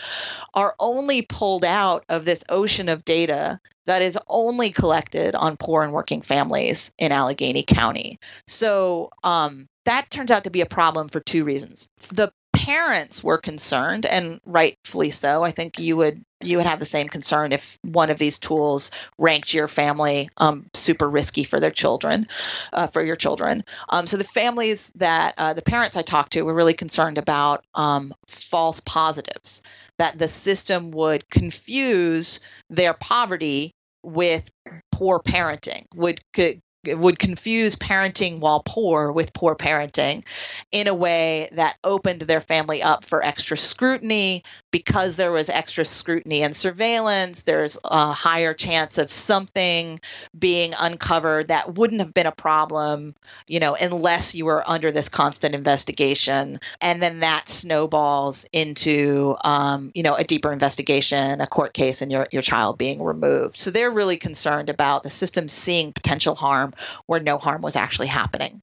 [0.54, 5.84] are only pulled out of this ocean of data that is only collected on poor
[5.84, 8.20] and working families in Allegheny County.
[8.48, 11.90] So um, that turns out to be a problem for two reasons.
[12.14, 15.44] The parents were concerned, and rightfully so.
[15.44, 18.92] I think you would you would have the same concern if one of these tools
[19.18, 22.28] ranked your family um, super risky for their children,
[22.72, 23.64] uh, for your children.
[23.90, 27.64] Um, so the families that uh, the parents I talked to were really concerned about
[27.74, 29.62] um, false positives,
[29.98, 32.40] that the system would confuse
[32.70, 33.74] their poverty
[34.04, 34.50] with
[34.92, 40.24] poor parenting would could would confuse parenting while poor with poor parenting
[40.72, 44.44] in a way that opened their family up for extra scrutiny.
[44.72, 50.00] Because there was extra scrutiny and surveillance there's a higher chance of something
[50.38, 53.14] being uncovered that wouldn't have been a problem
[53.48, 56.60] you know unless you were under this constant investigation.
[56.82, 62.12] And then that snowballs into um, you know a deeper investigation a court case and
[62.12, 63.56] your, your child being removed.
[63.56, 66.73] So they're really concerned about the system seeing potential harm
[67.06, 68.62] where no harm was actually happening.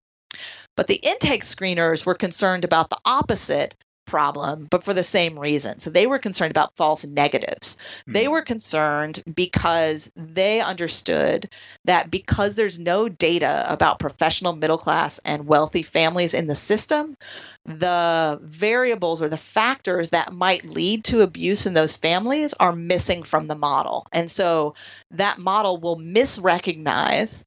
[0.77, 3.75] But the intake screeners were concerned about the opposite
[4.11, 5.79] problem, but for the same reason.
[5.79, 7.77] So they were concerned about false negatives.
[7.77, 8.13] Mm-hmm.
[8.13, 11.49] They were concerned because they understood
[11.85, 17.17] that because there's no data about professional, middle class, and wealthy families in the system,
[17.65, 23.23] the variables or the factors that might lead to abuse in those families are missing
[23.23, 24.07] from the model.
[24.13, 24.75] And so
[25.13, 27.45] that model will misrecognize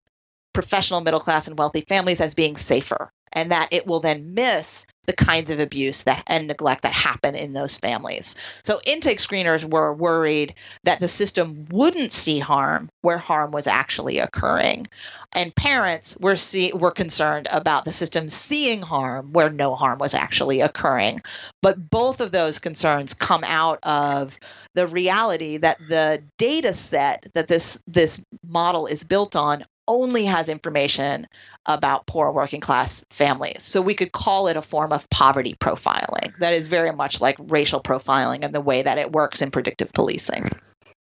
[0.53, 4.85] professional, middle class, and wealthy families as being safer, and that it will then miss
[5.05, 8.35] the kinds of abuse that and neglect that happen in those families.
[8.63, 14.19] So intake screeners were worried that the system wouldn't see harm where harm was actually
[14.19, 14.87] occurring.
[15.33, 20.13] And parents were see, were concerned about the system seeing harm where no harm was
[20.13, 21.21] actually occurring.
[21.61, 24.39] But both of those concerns come out of
[24.75, 30.49] the reality that the data set that this this model is built on only has
[30.49, 31.27] information
[31.65, 33.63] about poor working class families.
[33.63, 36.37] So we could call it a form of poverty profiling.
[36.39, 39.93] That is very much like racial profiling and the way that it works in predictive
[39.93, 40.45] policing.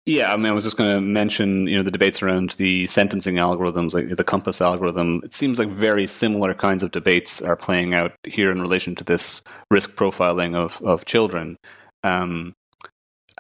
[0.05, 2.87] Yeah, I mean, I was just going to mention, you know, the debates around the
[2.87, 5.21] sentencing algorithms, like the COMPAS algorithm.
[5.23, 9.03] It seems like very similar kinds of debates are playing out here in relation to
[9.03, 11.57] this risk profiling of of children.
[12.03, 12.55] Um,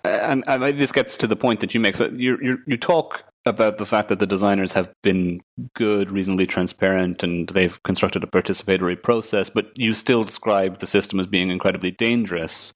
[0.03, 1.95] and, and this gets to the point that you make.
[1.95, 5.41] So you you you talk about the fact that the designers have been
[5.75, 11.19] good, reasonably transparent, and they've constructed a participatory process, but you still describe the system
[11.19, 12.71] as being incredibly dangerous.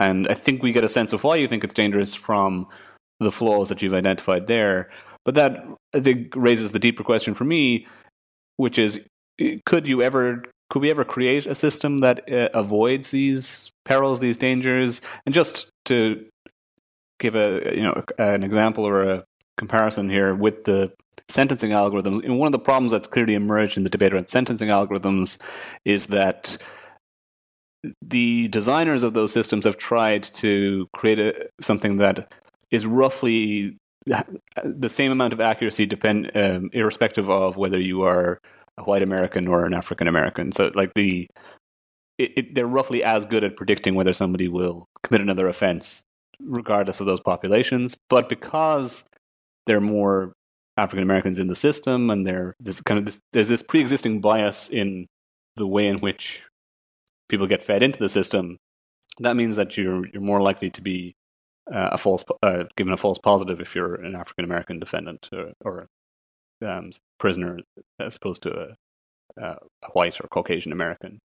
[0.00, 2.66] And I think we get a sense of why you think it's dangerous from
[3.20, 4.90] the flaws that you've identified there.
[5.24, 5.64] But that
[5.94, 7.86] I think raises the deeper question for me,
[8.56, 9.00] which is
[9.66, 14.36] could you ever could we ever create a system that uh, avoids these perils, these
[14.36, 15.00] dangers?
[15.24, 16.26] And just to
[17.18, 19.24] give a you know an example or a
[19.58, 20.92] comparison here with the
[21.28, 22.24] sentencing algorithms.
[22.24, 25.40] And one of the problems that's clearly emerged in the debate around sentencing algorithms
[25.84, 26.58] is that
[28.02, 32.32] the designers of those systems have tried to create a, something that
[32.70, 33.76] is roughly
[34.64, 38.40] the same amount of accuracy, depend um, irrespective of whether you are
[38.78, 40.52] a white American or an African American.
[40.52, 41.28] So, like the
[42.18, 46.02] it, it, they're roughly as good at predicting whether somebody will commit another offense,
[46.40, 47.96] regardless of those populations.
[48.08, 49.04] But because
[49.66, 50.32] there are more
[50.76, 54.68] African Americans in the system, and there there's kind of this, there's this pre-existing bias
[54.68, 55.06] in
[55.56, 56.44] the way in which
[57.28, 58.58] people get fed into the system.
[59.18, 61.14] That means that you're you're more likely to be
[61.72, 65.52] uh, a false uh, given a false positive if you're an African American defendant or,
[65.64, 65.88] or
[66.66, 67.60] um, prisoner
[67.98, 68.74] as opposed to
[69.38, 69.56] a, a
[69.92, 71.18] white or Caucasian American.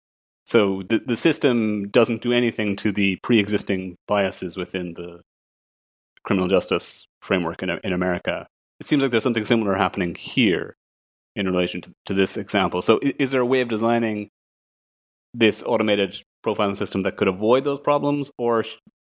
[0.52, 5.22] So the the system doesn't do anything to the pre-existing biases within the
[6.24, 8.46] criminal justice framework in, in America.
[8.78, 10.74] It seems like there's something similar happening here
[11.34, 12.82] in relation to, to this example.
[12.82, 14.28] So, is, is there a way of designing
[15.32, 18.62] this automated profiling system that could avoid those problems, or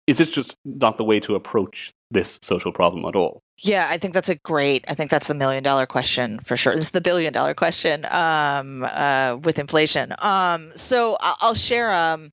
[0.07, 3.43] is this just not the way to approach this social problem at all?
[3.59, 4.85] Yeah, I think that's a great.
[4.89, 6.75] I think that's the million dollar question for sure.
[6.75, 10.13] This is the billion dollar question um, uh, with inflation.
[10.19, 12.31] Um, so I'll share um,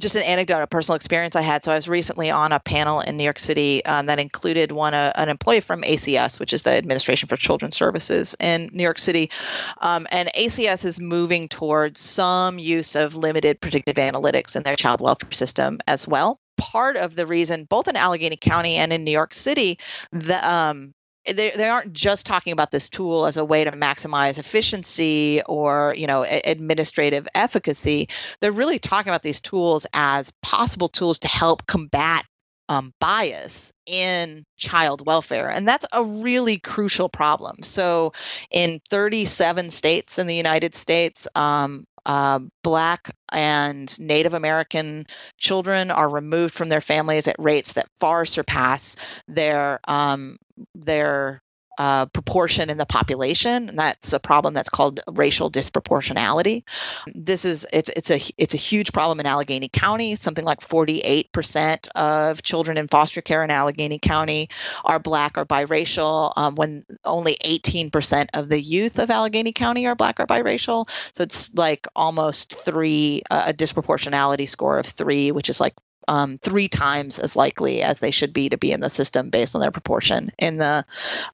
[0.00, 1.62] just an anecdote, a personal experience I had.
[1.62, 4.94] So I was recently on a panel in New York City um, that included one
[4.94, 8.98] uh, an employee from ACS, which is the Administration for Children's Services in New York
[8.98, 9.30] City,
[9.78, 15.00] um, and ACS is moving towards some use of limited predictive analytics in their child
[15.00, 16.39] welfare system as well.
[16.60, 19.78] Part of the reason, both in Allegheny County and in New York City,
[20.12, 20.94] the um,
[21.26, 25.94] they, they aren't just talking about this tool as a way to maximize efficiency or
[25.96, 28.08] you know administrative efficacy.
[28.40, 32.24] They're really talking about these tools as possible tools to help combat
[32.70, 35.50] um, bias in child welfare.
[35.50, 37.62] And that's a really crucial problem.
[37.62, 38.12] So,
[38.52, 45.06] in 37 states in the United States, um, uh, Black and Native American
[45.36, 48.94] children are removed from their families at rates that far surpass
[49.26, 50.36] their um,
[50.76, 51.42] their
[51.78, 56.64] uh, proportion in the population, and that's a problem that's called racial disproportionality.
[57.06, 60.16] This is it's it's a it's a huge problem in Allegheny County.
[60.16, 64.48] Something like 48% of children in foster care in Allegheny County
[64.84, 69.94] are black or biracial, um, when only 18% of the youth of Allegheny County are
[69.94, 70.88] black or biracial.
[71.14, 75.74] So it's like almost three uh, a disproportionality score of three, which is like
[76.08, 79.54] um, three times as likely as they should be to be in the system based
[79.54, 80.84] on their proportion in the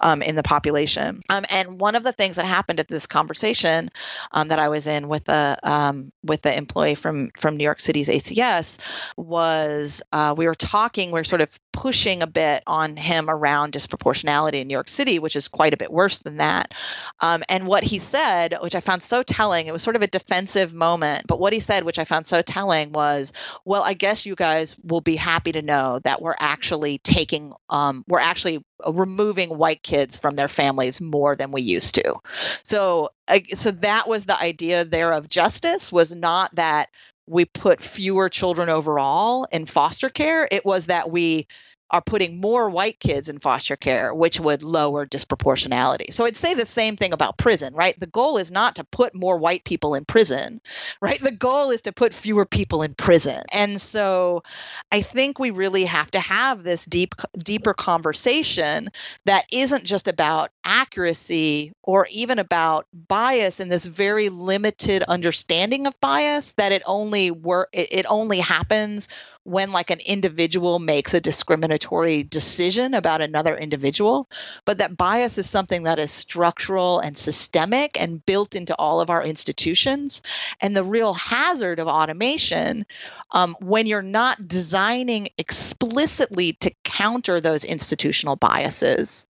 [0.01, 1.23] um, in the population.
[1.29, 3.91] Um, and one of the things that happened at this conversation
[4.33, 7.81] um, that I was in with the um, with the employee from from New York
[7.81, 8.81] City's ACS
[9.17, 11.11] was uh, we were talking.
[11.11, 15.19] We are sort of pushing a bit on him around disproportionality in New York City,
[15.19, 16.73] which is quite a bit worse than that.
[17.21, 20.07] Um, and what he said, which I found so telling, it was sort of a
[20.07, 21.27] defensive moment.
[21.27, 23.33] But what he said, which I found so telling, was,
[23.65, 28.05] "Well, I guess you guys." will be happy to know that we're actually taking, um,
[28.07, 32.17] we're actually removing white kids from their families more than we used to.
[32.63, 33.11] So,
[33.55, 36.89] so that was the idea there of justice was not that
[37.27, 40.47] we put fewer children overall in foster care.
[40.51, 41.49] It was that we
[41.91, 46.13] are putting more white kids in foster care, which would lower disproportionality.
[46.13, 47.99] So I'd say the same thing about prison, right?
[47.99, 50.61] The goal is not to put more white people in prison,
[51.01, 51.21] right?
[51.21, 53.41] The goal is to put fewer people in prison.
[53.53, 54.43] And so
[54.91, 58.91] I think we really have to have this deep deeper conversation
[59.27, 66.01] that isn't just about accuracy or even about bias and this very limited understanding of
[66.01, 69.09] bias that it only work it, it only happens
[69.47, 74.29] when like an individual makes a discriminatory decision about another individual
[74.65, 79.11] but that bias is something that is structural and systemic and built into all of
[79.11, 80.23] our institutions.
[80.61, 82.87] And the real hazard of automation
[83.31, 89.27] um, when you're not designing explicitly to counter those institutional biases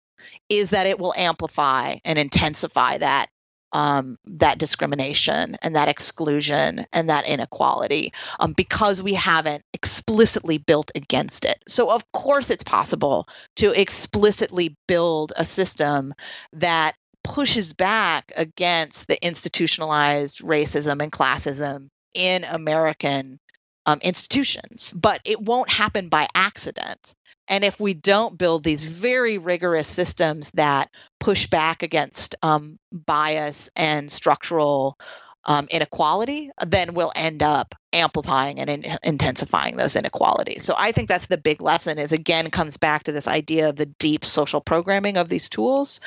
[0.49, 3.29] is that it will amplify and intensify that
[3.73, 10.91] um, that discrimination and that exclusion and that inequality um, because we haven't explicitly built
[10.95, 11.63] against it.
[11.67, 16.15] So, of course, it's possible to explicitly build a system
[16.55, 16.95] that
[17.25, 23.39] pushes back against the institutionalized racism and classism in American
[23.87, 27.15] um, institutions, but it won't happen by accident.
[27.49, 33.71] And if we don't build these very rigorous systems that push back against um, bias
[33.77, 34.97] and structural
[35.45, 40.65] um, inequality, then we'll end up amplifying and in- intensifying those inequalities.
[40.65, 43.77] So I think that's the big lesson is again comes back to this idea of
[43.77, 46.01] the deep social programming of these tools.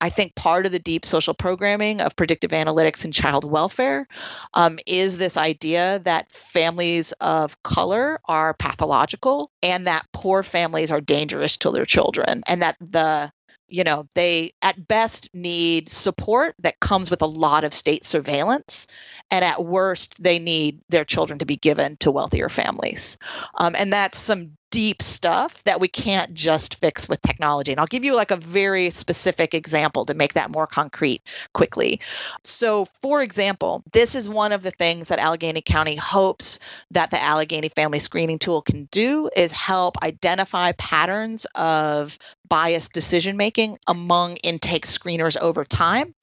[0.00, 4.08] I think part of the deep social programming of predictive analytics and child welfare
[4.54, 11.00] um, is this idea that families of color are pathological and that poor families are
[11.00, 13.32] dangerous to their children and that the
[13.70, 18.86] you know, they at best need support that comes with a lot of state surveillance.
[19.30, 23.18] And at worst, they need their children to be given to wealthier families.
[23.54, 27.72] Um, and that's some deep stuff that we can't just fix with technology.
[27.72, 32.00] And I'll give you like a very specific example to make that more concrete quickly.
[32.44, 36.60] So, for example, this is one of the things that Allegheny County hopes
[36.92, 42.16] that the Allegheny Family Screening Tool can do is help identify patterns of
[42.50, 46.14] biased decision making among intake screeners over time.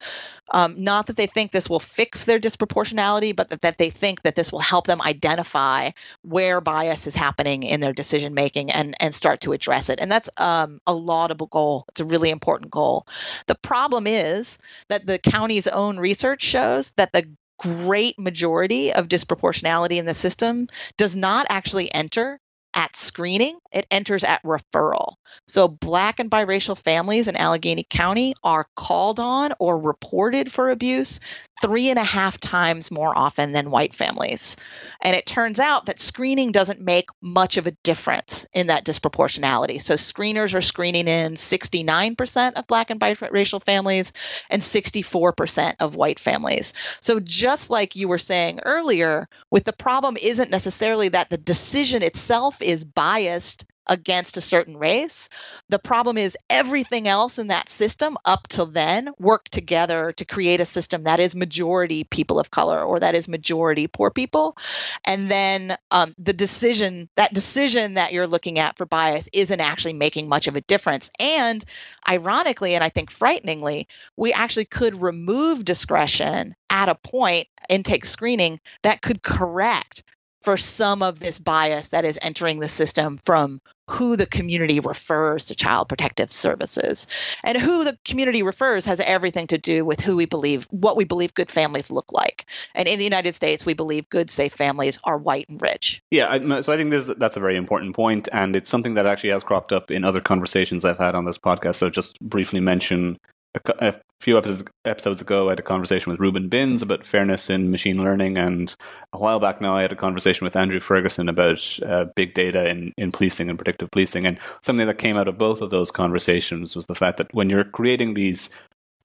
[0.50, 4.22] Um, not that they think this will fix their disproportionality, but that, that they think
[4.22, 5.90] that this will help them identify
[6.22, 9.98] where bias is happening in their decision making and, and start to address it.
[10.00, 11.84] And that's um, a laudable goal.
[11.88, 13.06] It's a really important goal.
[13.46, 14.58] The problem is
[14.88, 20.68] that the county's own research shows that the great majority of disproportionality in the system
[20.96, 22.40] does not actually enter
[22.78, 25.14] at screening, it enters at referral.
[25.48, 31.18] So, black and biracial families in Allegheny County are called on or reported for abuse
[31.60, 34.56] three and a half times more often than white families.
[35.02, 39.82] And it turns out that screening doesn't make much of a difference in that disproportionality.
[39.82, 44.12] So, screeners are screening in 69% of black and biracial families
[44.50, 46.74] and 64% of white families.
[47.00, 52.04] So, just like you were saying earlier, with the problem isn't necessarily that the decision
[52.04, 55.30] itself is biased against a certain race.
[55.70, 60.60] The problem is everything else in that system up till then worked together to create
[60.60, 64.58] a system that is majority people of color or that is majority poor people.
[65.06, 69.94] And then um, the decision, that decision that you're looking at for bias isn't actually
[69.94, 71.10] making much of a difference.
[71.18, 71.64] And
[72.06, 78.60] ironically, and I think frighteningly, we actually could remove discretion at a point intake screening
[78.82, 80.02] that could correct
[80.42, 85.46] for some of this bias that is entering the system from who the community refers
[85.46, 87.06] to child protective services.
[87.42, 91.04] And who the community refers has everything to do with who we believe, what we
[91.04, 92.44] believe good families look like.
[92.74, 96.02] And in the United States, we believe good, safe families are white and rich.
[96.10, 99.30] Yeah, so I think this, that's a very important point, and it's something that actually
[99.30, 101.76] has cropped up in other conversations I've had on this podcast.
[101.76, 103.18] So just briefly mention
[103.54, 107.48] a, a few episodes, episodes ago, I had a conversation with Reuben Binns about fairness
[107.48, 108.74] in machine learning, and
[109.12, 112.68] a while back now, I had a conversation with Andrew Ferguson about uh, big data
[112.68, 114.26] in, in policing and predictive policing.
[114.26, 117.48] And something that came out of both of those conversations was the fact that when
[117.48, 118.50] you're creating these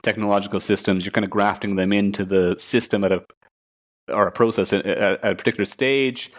[0.02, 3.24] technological systems, you're kind of grafting them into the system at a
[4.10, 6.32] or a process at, at a particular stage,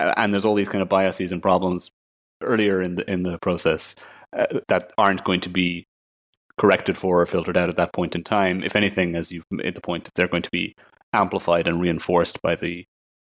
[0.00, 1.90] and there's all these kind of biases and problems
[2.42, 3.94] earlier in the in the process
[4.36, 5.86] uh, that aren't going to be
[6.58, 8.62] corrected for or filtered out at that point in time.
[8.62, 10.74] If anything, as you've made the point, that they're going to be
[11.12, 12.84] amplified and reinforced by the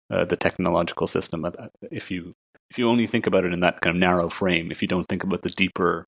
[0.10, 1.46] uh, the technological system.
[1.46, 1.52] Uh,
[1.92, 2.34] if you
[2.70, 5.08] if you only think about it in that kind of narrow frame, if you don't
[5.08, 6.06] think about the deeper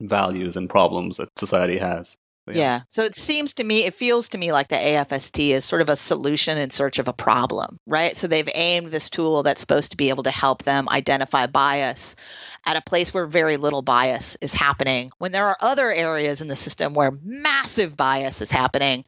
[0.00, 2.16] values and problems that society has.
[2.46, 2.54] Yeah.
[2.54, 2.80] yeah.
[2.88, 5.88] So it seems to me, it feels to me like the AFST is sort of
[5.88, 8.16] a solution in search of a problem, right?
[8.16, 12.16] So they've aimed this tool that's supposed to be able to help them identify bias
[12.66, 16.48] at a place where very little bias is happening, when there are other areas in
[16.48, 19.04] the system where massive bias is happening,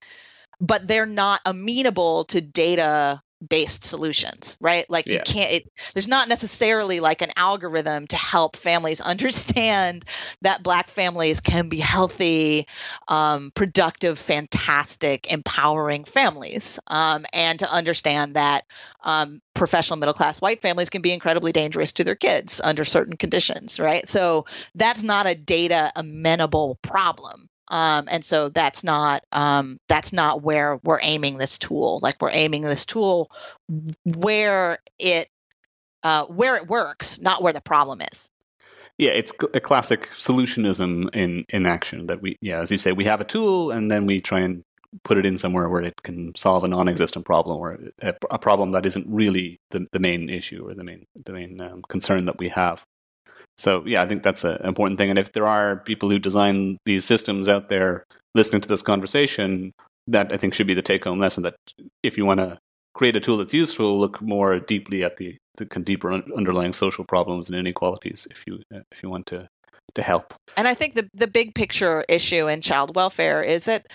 [0.61, 4.89] but they're not amenable to data based solutions right?
[4.89, 5.15] Like yeah.
[5.15, 10.05] you can't it, there's not necessarily like an algorithm to help families understand
[10.43, 12.67] that black families can be healthy
[13.09, 18.65] um, productive fantastic empowering families um, and to understand that
[19.03, 23.17] um, professional middle class white families can be incredibly dangerous to their kids under certain
[23.17, 24.07] conditions right?
[24.09, 30.43] So that's not a data amenable problem um, and so that's not um, that's not
[30.43, 32.01] where we're aiming this tool.
[32.03, 33.31] Like we're aiming this tool
[34.05, 35.29] where it
[36.03, 38.31] uh, where it works, not where the problem is.
[38.99, 42.07] Yeah, it's a classic solutionism in in action.
[42.07, 44.65] That we, yeah, as you say, we have a tool and then we try and
[45.03, 48.71] put it in somewhere where it can solve a non-existent problem or a, a problem
[48.71, 52.39] that isn't really the, the main issue or the main the main um, concern that
[52.39, 52.87] we have.
[53.59, 55.11] So yeah, I think that's an important thing.
[55.11, 58.05] And if there are people who design these systems out there
[58.35, 59.73] listening to this conversation,
[60.09, 61.43] that I think should be the take-home lesson.
[61.43, 61.57] That
[62.03, 62.59] if you want to
[62.95, 67.49] create a tool that's useful, look more deeply at the, the deeper underlying social problems
[67.49, 68.27] and inequalities.
[68.31, 69.49] If you if you want to
[69.95, 70.35] to help.
[70.57, 73.87] And I think the the big picture issue in child welfare is that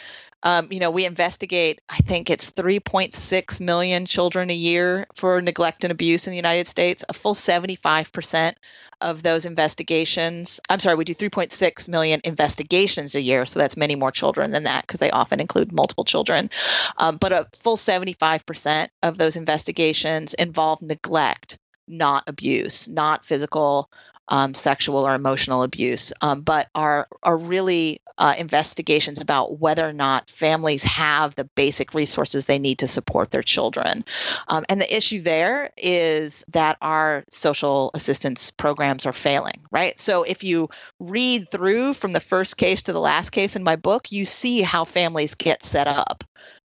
[0.43, 5.83] um, you know, we investigate, I think it's 3.6 million children a year for neglect
[5.83, 7.05] and abuse in the United States.
[7.07, 8.53] A full 75%
[8.99, 13.45] of those investigations, I'm sorry, we do 3.6 million investigations a year.
[13.45, 16.49] So that's many more children than that because they often include multiple children.
[16.97, 21.57] Um, but a full 75% of those investigations involve neglect,
[21.87, 23.89] not abuse, not physical
[24.31, 29.93] um, sexual or emotional abuse, um, but are are really uh, investigations about whether or
[29.93, 34.05] not families have the basic resources they need to support their children.
[34.47, 39.99] Um, and the issue there is that our social assistance programs are failing, right?
[39.99, 43.75] So if you read through from the first case to the last case in my
[43.75, 46.23] book, you see how families get set up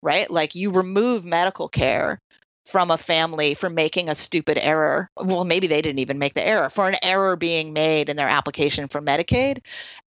[0.03, 0.31] right?
[0.31, 2.23] Like you remove medical care
[2.71, 5.11] from a family for making a stupid error.
[5.17, 8.29] Well, maybe they didn't even make the error, for an error being made in their
[8.29, 9.63] application for Medicaid.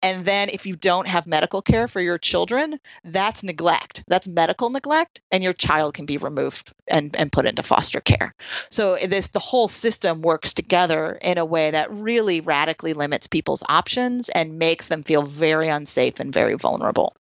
[0.03, 4.03] And then if you don't have medical care for your children, that's neglect.
[4.07, 8.33] That's medical neglect, and your child can be removed and, and put into foster care.
[8.69, 13.63] So this the whole system works together in a way that really radically limits people's
[13.67, 17.15] options and makes them feel very unsafe and very vulnerable.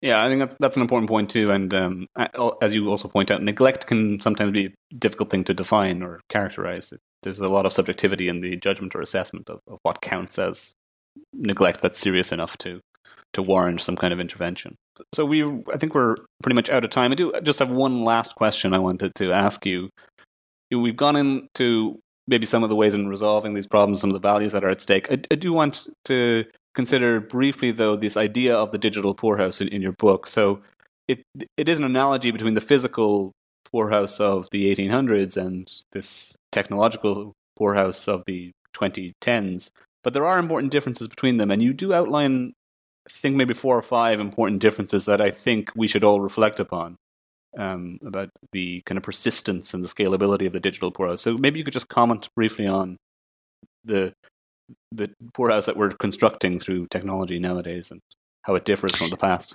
[0.00, 1.50] Yeah, I think that's that's an important point too.
[1.50, 2.06] And um,
[2.62, 6.20] as you also point out, neglect can sometimes be a difficult thing to define or
[6.28, 6.92] characterize.
[7.22, 10.72] There's a lot of subjectivity in the judgment or assessment of, of what counts as
[11.32, 12.80] neglect that's serious enough to
[13.34, 14.76] to warrant some kind of intervention.
[15.14, 17.12] So we, I think we're pretty much out of time.
[17.12, 19.90] I do just have one last question I wanted to ask you.
[20.70, 24.26] We've gone into maybe some of the ways in resolving these problems, some of the
[24.28, 25.10] values that are at stake.
[25.10, 26.44] I, I do want to
[26.78, 30.28] consider briefly, though, this idea of the digital poorhouse in, in your book.
[30.28, 30.60] So
[31.08, 31.24] it
[31.56, 33.32] it is an analogy between the physical
[33.72, 39.70] poorhouse of the 1800s and this technological poorhouse of the 2010s.
[40.04, 42.52] but there are important differences between them, and you do outline,
[43.08, 46.60] I think maybe four or five important differences that I think we should all reflect
[46.60, 46.94] upon
[47.58, 51.22] um, about the kind of persistence and the scalability of the digital poorhouse.
[51.22, 52.98] So maybe you could just comment briefly on
[53.84, 54.12] the
[54.92, 58.00] the poorhouse that we're constructing through technology nowadays and
[58.42, 59.54] how it differs from the past.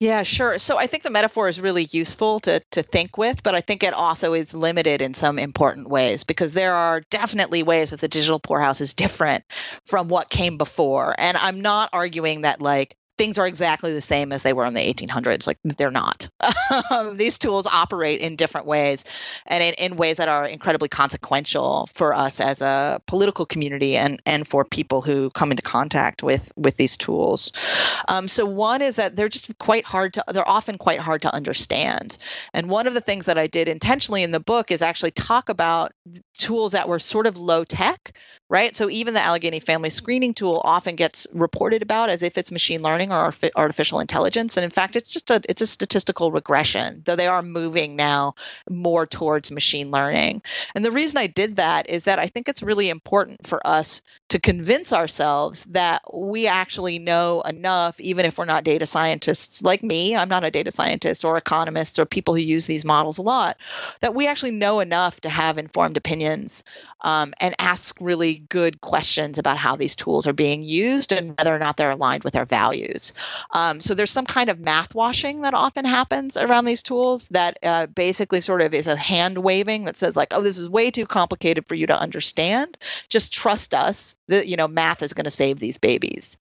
[0.00, 0.60] Yeah, sure.
[0.60, 3.82] So I think the metaphor is really useful to, to think with, but I think
[3.82, 8.06] it also is limited in some important ways because there are definitely ways that the
[8.06, 9.42] digital poorhouse is different
[9.84, 11.16] from what came before.
[11.18, 14.74] And I'm not arguing that like things are exactly the same as they were in
[14.74, 15.46] the 1800s.
[15.46, 16.28] Like they're not.
[16.90, 19.04] Um, these tools operate in different ways
[19.46, 24.20] and in, in, ways that are incredibly consequential for us as a political community and,
[24.24, 27.52] and for people who come into contact with, with these tools.
[28.06, 31.34] Um, so one is that they're just quite hard to, they're often quite hard to
[31.34, 32.18] understand.
[32.54, 35.48] And one of the things that I did intentionally in the book is actually talk
[35.48, 35.92] about
[36.38, 38.16] tools that were sort of low tech,
[38.48, 38.74] right?
[38.74, 42.82] So even the Allegheny Family Screening Tool often gets reported about as if it's machine
[42.82, 47.02] learning or artificial intelligence, and in fact, it's just a it's a statistical regression.
[47.04, 48.34] Though they are moving now
[48.68, 50.42] more towards machine learning,
[50.74, 54.02] and the reason I did that is that I think it's really important for us
[54.30, 59.82] to convince ourselves that we actually know enough, even if we're not data scientists like
[59.82, 60.16] me.
[60.16, 63.56] I'm not a data scientist or economist or people who use these models a lot.
[64.00, 66.64] That we actually know enough to have informed opinions
[67.00, 71.54] um, and ask really good questions about how these tools are being used and whether
[71.54, 73.14] or not they're aligned with our values.
[73.50, 77.58] Um, so there's some kind of math washing that often happens around these tools that
[77.62, 80.90] uh, basically sort of is a hand waving that says like, oh, this is way
[80.90, 82.76] too complicated for you to understand.
[83.08, 86.36] Just trust us that you know math is going to save these babies.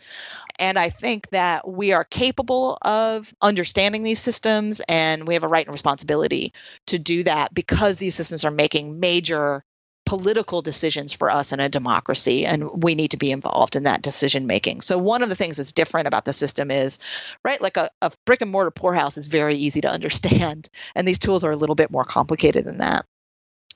[0.60, 5.48] And I think that we are capable of understanding these systems and we have a
[5.48, 6.54] right and responsibility
[6.88, 9.64] to do that because these systems are making major
[10.08, 14.02] political decisions for us in a democracy, and we need to be involved in that
[14.02, 14.80] decision making.
[14.80, 17.00] So, one of the things that's different about the system is,
[17.44, 21.20] right, like a, a brick and mortar poorhouse is very easy to understand, and these
[21.20, 23.06] tools are a little bit more complicated than that.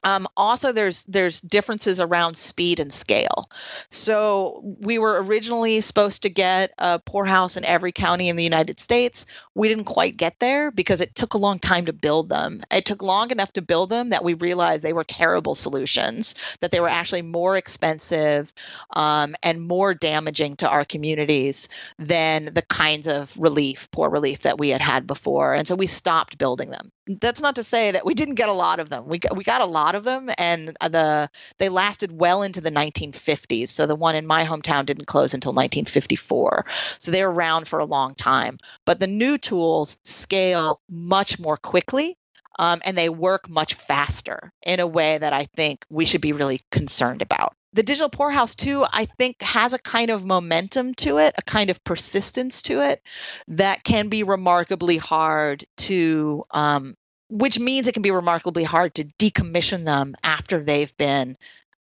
[0.03, 3.43] Um, also, there's there's differences around speed and scale.
[3.89, 8.79] So we were originally supposed to get a poorhouse in every county in the United
[8.79, 9.27] States.
[9.53, 12.61] We didn't quite get there because it took a long time to build them.
[12.71, 16.35] It took long enough to build them that we realized they were terrible solutions.
[16.61, 18.53] That they were actually more expensive
[18.95, 21.69] um, and more damaging to our communities
[21.99, 25.53] than the kinds of relief, poor relief that we had had before.
[25.53, 26.91] And so we stopped building them.
[27.19, 29.05] That's not to say that we didn't get a lot of them.
[29.07, 32.71] We got, we got a lot of them, and the they lasted well into the
[32.71, 33.69] 1950s.
[33.69, 36.65] So the one in my hometown didn't close until 1954.
[36.99, 38.59] So they were around for a long time.
[38.85, 42.17] But the new tools scale much more quickly
[42.59, 46.33] um, and they work much faster in a way that I think we should be
[46.33, 47.53] really concerned about.
[47.73, 51.69] The digital poorhouse, too, I think has a kind of momentum to it, a kind
[51.69, 53.01] of persistence to it
[53.47, 56.95] that can be remarkably hard to um,
[57.31, 61.37] which means it can be remarkably hard to decommission them after they've been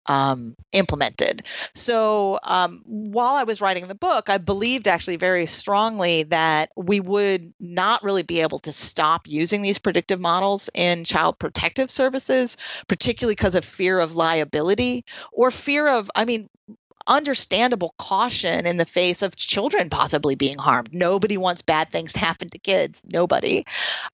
[0.07, 1.47] um, implemented.
[1.75, 7.01] So um, while I was writing the book, I believed actually very strongly that we
[7.01, 12.57] would not really be able to stop using these predictive models in child protective services,
[12.89, 16.49] particularly because of fear of liability or fear of, I mean,
[17.11, 20.95] understandable caution in the face of children possibly being harmed.
[20.95, 23.03] Nobody wants bad things to happen to kids.
[23.13, 23.67] Nobody.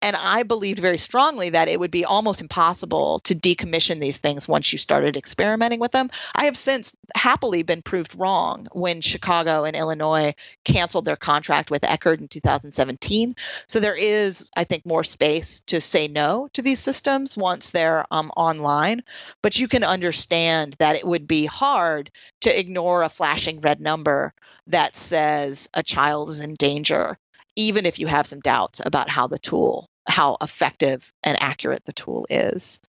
[0.01, 4.47] And I believed very strongly that it would be almost impossible to decommission these things
[4.47, 6.09] once you started experimenting with them.
[6.33, 11.81] I have since happily been proved wrong when Chicago and Illinois canceled their contract with
[11.81, 13.35] Eckerd in 2017.
[13.67, 18.05] So there is, I think, more space to say no to these systems once they're
[18.09, 19.03] um, online.
[19.41, 22.09] But you can understand that it would be hard
[22.41, 24.31] to ignore ignore a flashing red number
[24.67, 27.17] that says a child is in danger,
[27.55, 31.93] even if you have some doubts about how the tool how effective and accurate the
[31.93, 32.79] tool is.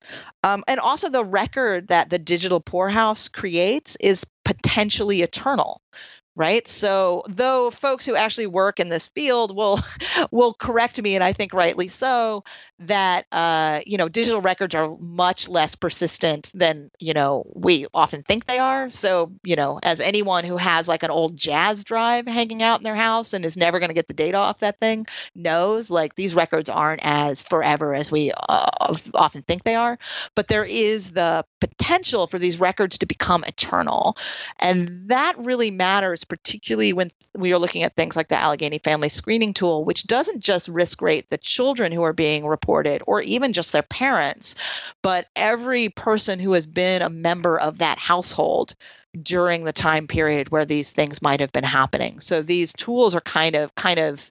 [0.45, 5.81] Um, and also, the record that the digital poorhouse creates is potentially eternal
[6.37, 6.67] right?
[6.69, 9.81] So though folks who actually work in this field will
[10.31, 12.45] will correct me and i think rightly so
[12.81, 18.23] that uh, you know digital records are much less persistent than you know we often
[18.23, 18.91] think they are.
[18.91, 22.85] So you know as anyone who has like an old Jaz drive hanging out in
[22.85, 26.15] their house and is never going to get the data off that thing knows like
[26.15, 29.99] these records aren't as forever as we uh, often think they are.
[30.35, 34.17] But there is the potential for these records to become eternal.
[34.59, 39.09] And that really matters particularly when we are looking at things like the allegheny family
[39.09, 43.53] screening tool which doesn't just risk rate the children who are being reported or even
[43.53, 44.57] just their parents,
[45.03, 48.75] but every person who has been a member of that household
[49.21, 52.21] during the time period where these things might have been happening.
[52.21, 54.31] So these tools are kind of kind of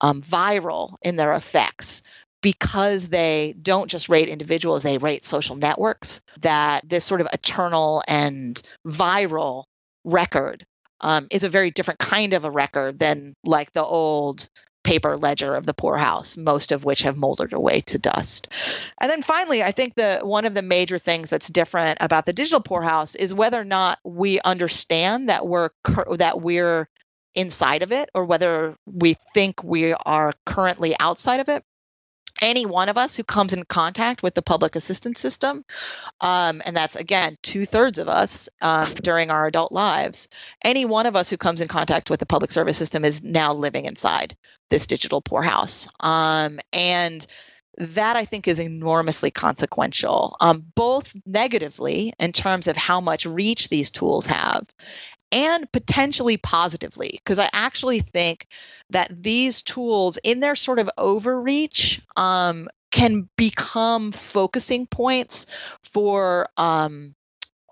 [0.00, 2.02] um, viral in their effects
[2.42, 8.02] because they don't just rate individuals, they rate social networks, that this sort of eternal
[8.08, 9.64] and viral
[10.04, 10.64] record
[11.00, 14.48] um, is a very different kind of a record than like the old
[14.82, 18.48] paper ledger of the poorhouse, most of which have moldered away to dust.
[19.00, 22.32] And then finally, I think that one of the major things that's different about the
[22.32, 25.70] digital poorhouse is whether or not we understand that we're
[26.16, 26.88] that we're
[27.34, 31.62] inside of it or whether we think we are currently outside of it
[32.40, 35.64] any one of us who comes in contact with the public assistance system,
[36.20, 40.28] um, and that's again two thirds of us um, during our adult lives,
[40.64, 43.54] any one of us who comes in contact with the public service system is now
[43.54, 44.36] living inside
[44.68, 45.88] this digital poorhouse.
[46.00, 47.26] Um, and
[47.78, 53.68] that I think is enormously consequential, um, both negatively in terms of how much reach
[53.68, 54.66] these tools have,
[55.32, 58.46] and potentially positively, because I actually think
[58.90, 65.46] that these tools, in their sort of overreach, um, can become focusing points
[65.82, 67.14] for um,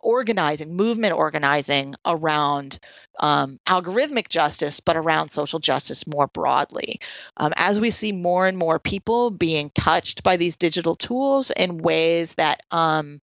[0.03, 2.79] organizing, movement organizing around
[3.19, 7.01] um, algorithmic justice, but around social justice more broadly.
[7.37, 11.79] Um, as we see more and more people being touched by these digital tools in
[11.79, 13.21] ways that um,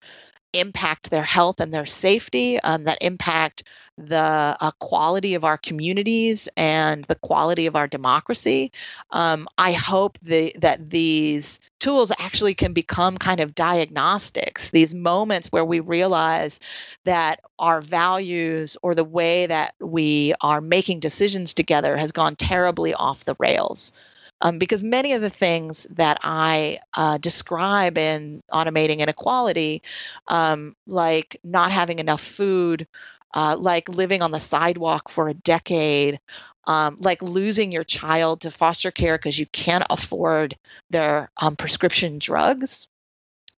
[0.51, 3.63] impact their health and their safety, um, that impact
[3.97, 8.71] the uh, quality of our communities and the quality of our democracy.
[9.11, 15.51] Um, I hope the, that these tools actually can become kind of diagnostics, these moments
[15.51, 16.59] where we realize
[17.05, 22.93] that our values or the way that we are making decisions together has gone terribly
[22.93, 23.93] off the rails.
[24.41, 29.83] Um, because many of the things that I uh, describe in automating inequality,
[30.27, 32.85] um, like not having enough food,
[33.33, 36.19] uh, like living on the sidewalk for a decade,
[36.65, 40.57] um, like losing your child to foster care because you can't afford
[40.89, 42.87] their um, prescription drugs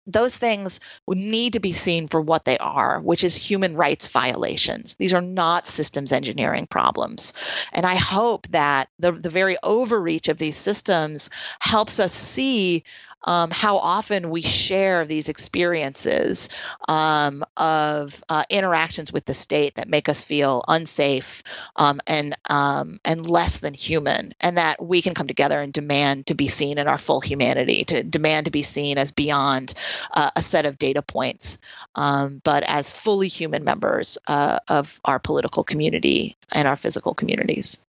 [0.07, 4.97] those things need to be seen for what they are, which is human rights violations.
[4.97, 7.33] These are not systems engineering problems.
[7.73, 12.85] And I hope that the, the very overreach of these systems helps us see
[13.25, 16.51] um, how often we share these experiences
[16.89, 21.43] um, of uh, interactions with the state that make us feel unsafe
[21.77, 26.27] um, and um, and less than human, and that we can come together and demand
[26.27, 29.75] to be seen in our full humanity, to demand to be seen as beyond
[30.13, 31.59] uh, a set of data points,
[31.95, 37.85] um, but as fully human members uh, of our political community and our physical communities.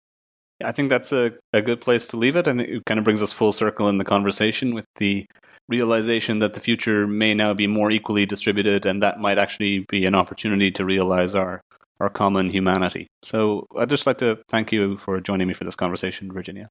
[0.64, 2.46] I think that's a, a good place to leave it.
[2.46, 5.26] And it kind of brings us full circle in the conversation with the
[5.68, 10.04] realization that the future may now be more equally distributed and that might actually be
[10.04, 11.62] an opportunity to realize our,
[12.00, 13.06] our common humanity.
[13.22, 16.68] So I'd just like to thank you for joining me for this conversation, Virginia.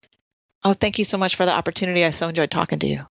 [0.64, 2.06] Oh, thank you so much for the opportunity.
[2.06, 3.06] I so enjoyed talking to you.